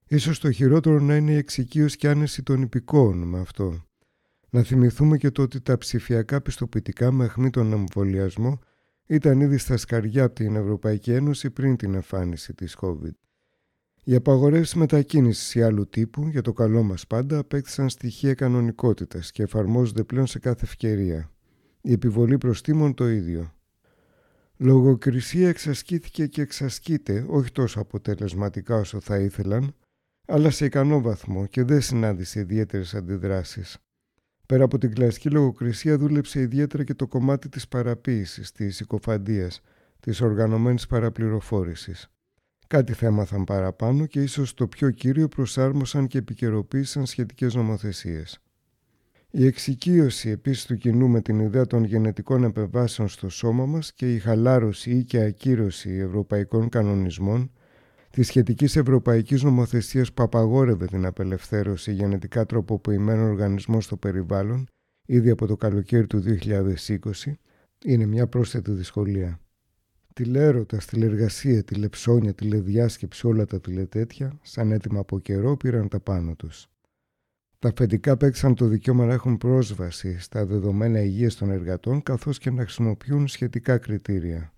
[0.09, 3.85] Ίσως το χειρότερο να είναι η εξοικείωση και άνεση των υπηκόων με αυτό.
[4.51, 8.59] Να θυμηθούμε και το ότι τα ψηφιακά πιστοποιητικά με αιχμή τον εμβολιασμό
[9.07, 13.28] ήταν ήδη στα σκαριά από την Ευρωπαϊκή Ένωση πριν την εμφάνιση της COVID.
[14.09, 19.43] Οι απαγορεύσεις μετακίνησης ή άλλου τύπου, για το καλό μας πάντα, απέκτησαν στοιχεία κανονικότητας και
[19.43, 21.31] εφαρμόζονται πλέον σε κάθε ευκαιρία.
[21.81, 23.55] Η επιβολή προστήμων το ίδιο.
[24.57, 29.75] Λογοκρισία εξασκήθηκε και εξασκείται όχι τόσο αποτελεσματικά όσο θα ήθελαν,
[30.27, 33.79] αλλά σε ικανό βαθμό και δεν συνάντησε ιδιαίτερες αντιδράσεις.
[34.47, 39.61] Πέρα από την κλασική λογοκρισία δούλεψε ιδιαίτερα και το κομμάτι της παραποίησης, της συκοφαντίας,
[40.01, 42.11] της οργανωμένης παραπληροφόρησης.
[42.69, 48.41] Κάτι θα έμαθαν παραπάνω και ίσως το πιο κύριο προσάρμοσαν και επικαιροποίησαν σχετικές νομοθεσίες.
[49.31, 54.14] Η εξοικείωση επίσης του κοινού με την ιδέα των γενετικών επεμβάσεων στο σώμα μας και
[54.14, 57.53] η χαλάρωση ή και ακύρωση ευρωπαϊκών κανονισμών
[58.11, 64.66] της σχετικής ευρωπαϊκής νομοθεσίας που απαγόρευε την απελευθέρωση γενετικά τροποποιημένων οργανισμών στο περιβάλλον
[65.07, 67.33] ήδη από το καλοκαίρι του 2020
[67.85, 69.41] είναι μια πρόσθετη δυσκολία.
[70.19, 76.69] Τηλέρωτα, τηλεργασία, τηλεψώνια, τηλεδιάσκεψη, όλα τα τηλετέτια, σαν έτοιμα από καιρό, πήραν τα πάνω τους.
[77.59, 82.51] Τα αφεντικά παίξαν το δικαίωμα να έχουν πρόσβαση στα δεδομένα υγείας των εργατών καθώς και
[82.51, 84.53] να χρησιμοποιούν σχετικά κριτήρια.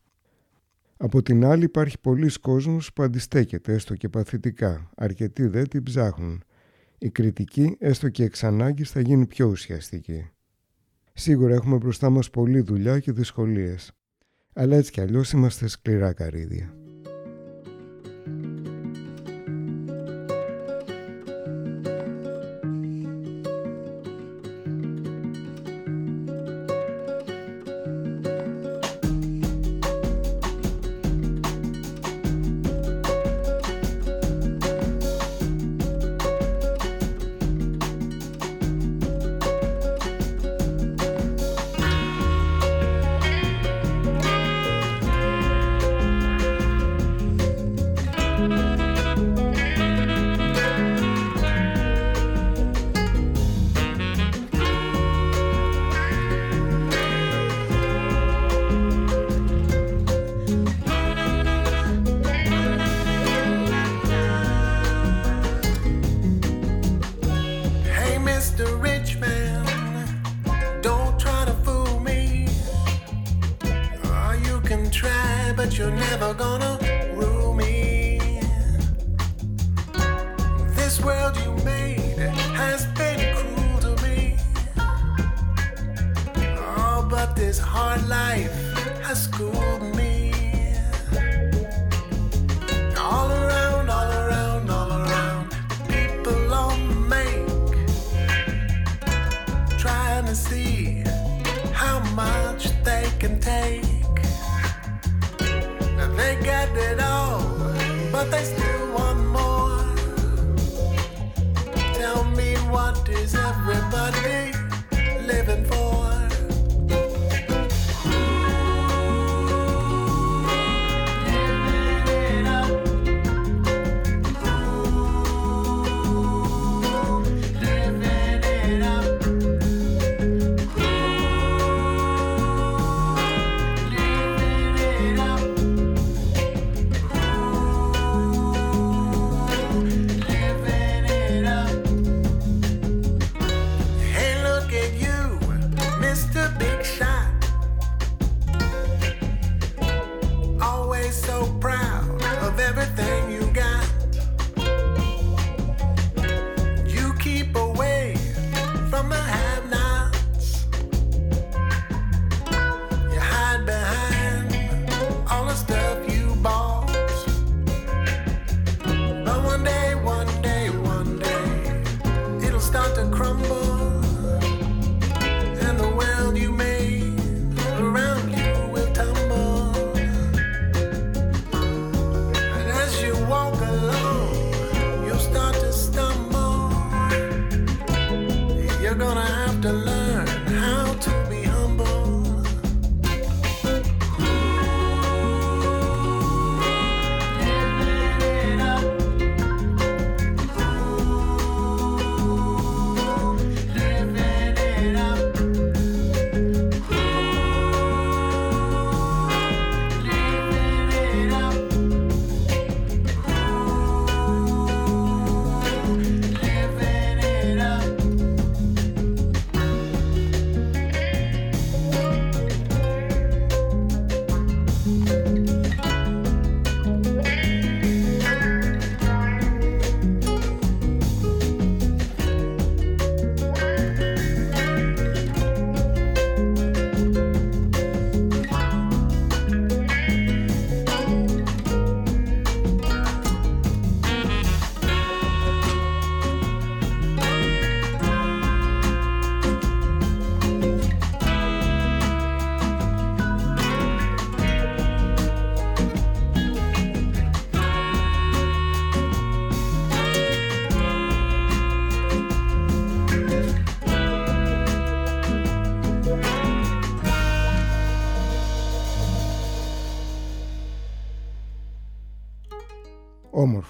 [0.96, 6.42] Από την άλλη υπάρχει πολλοί κόσμος που αντιστέκεται έστω και παθητικά, αρκετοί δεν την ψάχνουν.
[6.98, 10.30] Η κριτική έστω και εξ ανάγκης θα γίνει πιο ουσιαστική.
[11.12, 13.94] Σίγουρα έχουμε μπροστά μας πολλή δουλειά και δυσκολίες.
[14.54, 16.74] Αλλά έτσι κι αλλιώς είμαστε σκληρά καρύδια.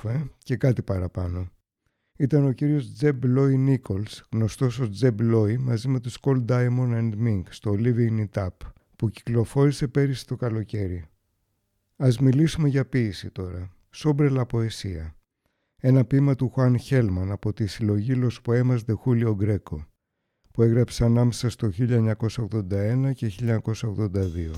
[0.05, 1.51] Όμορφο, ε; και κάτι παραπάνω.
[2.16, 6.92] Ήταν ο κύριος Τζεμπ Λόι Νίκολς, γνωστός ως Τζεμπ Λόι, μαζί με τους Cold Diamond
[6.92, 8.48] and Mink στο Living It Up,
[8.96, 11.05] που κυκλοφόρησε πέρυσι το καλοκαίρι.
[11.96, 13.70] Ας μιλήσουμε για ποίηση τώρα.
[13.90, 15.14] Σόμπρελα ποεσία.
[15.76, 19.86] Ένα ποίημα του Χουάν Χέλμαν από τη συλλογή Los Poemas de Julio Greco,
[20.53, 24.51] που έγραψε ανάμεσα στο 1981 και 1982.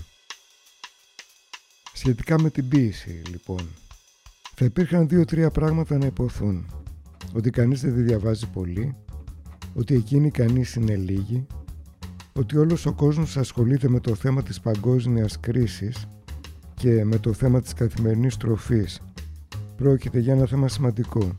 [1.94, 3.81] Σχετικά με την ποίηση, λοιπόν,
[4.54, 6.66] θα υπήρχαν δύο-τρία πράγματα να υποθούν.
[7.34, 8.96] Ότι κανείς δεν τη διαβάζει πολύ,
[9.74, 11.46] ότι εκείνοι κανείς είναι λίγοι,
[12.32, 16.08] ότι όλος ο κόσμος ασχολείται με το θέμα της παγκόσμιας κρίσης
[16.74, 19.00] και με το θέμα της καθημερινής τροφής.
[19.76, 21.36] Πρόκειται για ένα θέμα σημαντικό.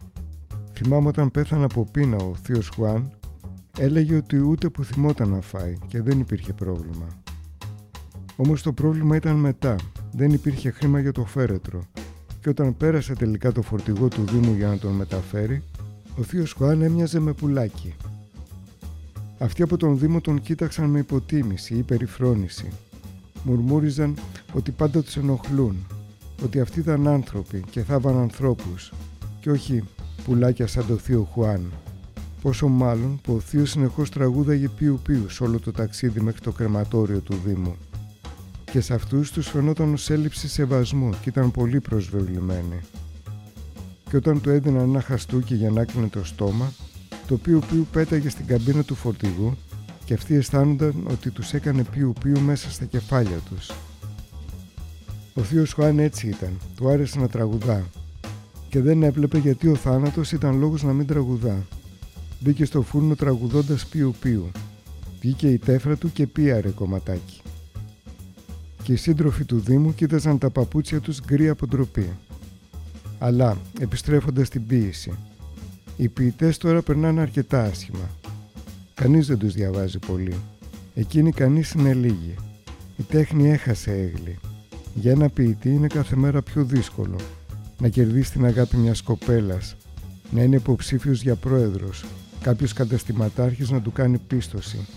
[0.73, 3.11] Θυμάμαι όταν πέθανε από πείνα ο θείος Χουάν,
[3.79, 7.07] έλεγε ότι ούτε που θυμόταν να φάει και δεν υπήρχε πρόβλημα.
[8.35, 9.75] Όμως το πρόβλημα ήταν μετά.
[10.11, 11.83] Δεν υπήρχε χρήμα για το φέρετρο
[12.43, 15.63] και όταν πέρασε τελικά το φορτηγό του Δήμου για να τον μεταφέρει,
[16.19, 17.93] ο θείος Χουάν έμοιαζε με πουλάκι.
[19.37, 22.71] Αυτοί από τον Δήμο τον κοίταξαν με υποτίμηση ή περιφρόνηση.
[23.43, 24.15] Μουρμούριζαν
[24.53, 25.75] ότι πάντα τους ενοχλούν,
[26.43, 28.93] ότι αυτοί ήταν άνθρωποι και θάβαν ανθρώπους
[29.39, 29.83] και όχι
[30.25, 31.71] πουλάκια σαν το θείο Χουάν.
[32.41, 36.51] Πόσο μάλλον που ο θείος συνεχώς τραγούδαγε πιου πιου σε όλο το ταξίδι μέχρι το
[36.51, 37.75] κρεματόριο του Δήμου
[38.73, 42.79] και σε αυτούς τους φαινόταν ως έλλειψη σεβασμού και ήταν πολύ προσβεβλημένοι.
[44.09, 46.73] Και όταν του έδιναν ένα χαστούκι για να κλείνει το στόμα,
[47.27, 49.57] το πιου πιου πέταγε στην καμπίνα του φορτηγού
[50.05, 53.71] και αυτοί αισθάνονταν ότι τους έκανε πιου πιου μέσα στα κεφάλια τους.
[55.33, 57.85] Ο θείος Χουάν έτσι ήταν, του άρεσε να τραγουδά
[58.69, 61.65] και δεν έβλεπε γιατί ο θάνατος ήταν λόγος να μην τραγουδά.
[62.39, 64.51] Μπήκε στο φούρνο τραγουδώντας πιου πιου.
[65.19, 67.42] Βγήκε η τέφρα του και πίαρε κομματάκι
[68.83, 72.09] και οι σύντροφοι του Δήμου κοίταζαν τα παπούτσια τους γκρι από ντροπή.
[73.19, 75.11] Αλλά, επιστρέφοντας στην ποίηση,
[75.97, 78.09] οι ποιητές τώρα περνάνε αρκετά άσχημα.
[78.93, 80.35] Κανείς δεν τους διαβάζει πολύ.
[80.95, 82.35] Εκείνοι κανείς είναι λίγοι.
[82.97, 84.39] Η τέχνη έχασε έγλη.
[84.95, 87.19] Για ένα ποιητή είναι κάθε μέρα πιο δύσκολο.
[87.79, 89.75] Να κερδίσει την αγάπη μιας κοπέλας,
[90.31, 92.05] να είναι υποψήφιος για πρόεδρος,
[92.41, 94.87] κάποιος καταστηματάρχης να του κάνει πίστοση,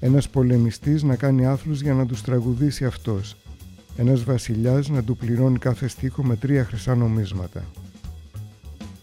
[0.00, 3.36] ένας πολεμιστής να κάνει άθλους για να τους τραγουδήσει αυτός.
[3.96, 7.64] Ένας βασιλιάς να του πληρώνει κάθε στίχο με τρία χρυσά νομίσματα.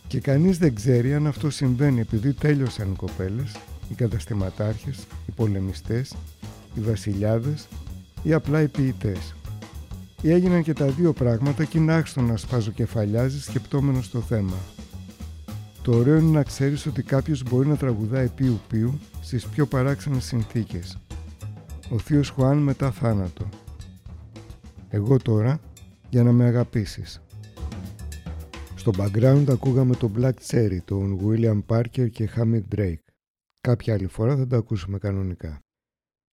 [0.08, 3.56] Και κανείς δεν ξέρει αν αυτό συμβαίνει επειδή τέλειωσαν οι κοπέλες,
[3.90, 6.16] οι καταστηματάρχες, οι πολεμιστές,
[6.76, 7.68] οι βασιλιάδες
[8.24, 9.36] ή απλά οι ποιητές.
[10.22, 14.58] Ή έγιναν και τα δύο πράγματα και είναι άξιο να σπαζοκεφαλιάζεις σκεπτόμενος το θέμα.
[15.82, 20.24] Το ωραίο είναι να ξέρεις ότι κάποιος μπορεί να τραγουδάει πιου πιου στις πιο παράξενες
[20.24, 20.98] συνθήκες.
[21.90, 23.50] Ο θείος Χουάν μετά θάνατο.
[24.90, 25.60] Εγώ τώρα
[26.10, 27.22] για να με αγαπήσεις.
[28.76, 33.04] Στο background ακούγαμε το Black Cherry, τον William Parker και Hamid Drake.
[33.62, 35.60] Κάποια άλλη φορά θα το ακούσουμε κανονικά.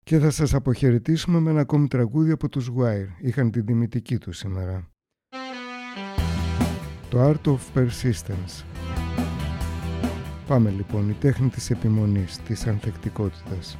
[0.04, 3.08] Και θα σας αποχαιρετήσουμε με ένα ακόμη τραγούδι από τους Wire.
[3.20, 4.90] Είχαν την τιμητική τους σήμερα.
[7.08, 8.69] Το Art of Persistence.
[10.50, 13.78] Πάμε λοιπόν, η τέχνη της επιμονής, της ανθεκτικότητας.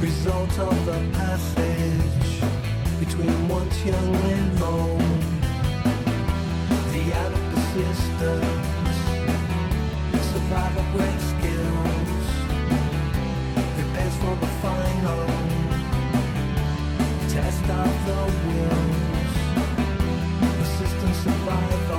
[0.00, 2.40] Part of the passage
[3.00, 5.00] between once young and old.
[6.92, 8.98] The out of persistence,
[10.32, 12.26] survival great skills,
[13.74, 15.26] prepares for the final
[17.32, 19.34] test of the wills,
[20.58, 21.95] persistent survival,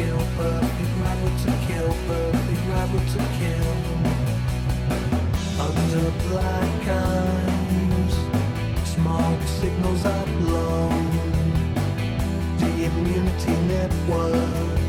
[0.00, 0.20] kill.
[0.36, 1.92] Perfect rival to kill.
[2.08, 3.74] Perfect rival to kill.
[5.66, 8.14] Under black eyes,
[8.94, 11.06] smoke signals are blown.
[12.60, 14.80] The immunity network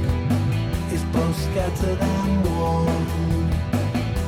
[0.95, 3.49] is both scattered and worn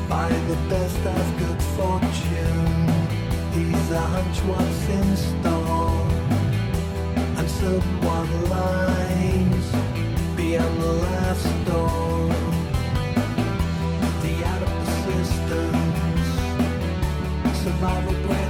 [0.10, 2.68] by the best of good fortune.
[3.56, 6.08] He's a hunch what's in store,
[7.38, 8.28] and certain what
[17.64, 18.43] survival plan.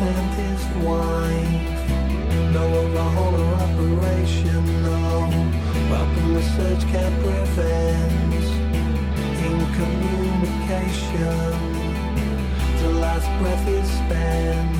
[0.00, 1.78] Dentist wife.
[2.54, 5.28] No overhaul or operation, no.
[5.90, 8.48] Welcome the search camp prevents
[9.46, 11.52] in communication.
[12.80, 14.79] The last breath is spent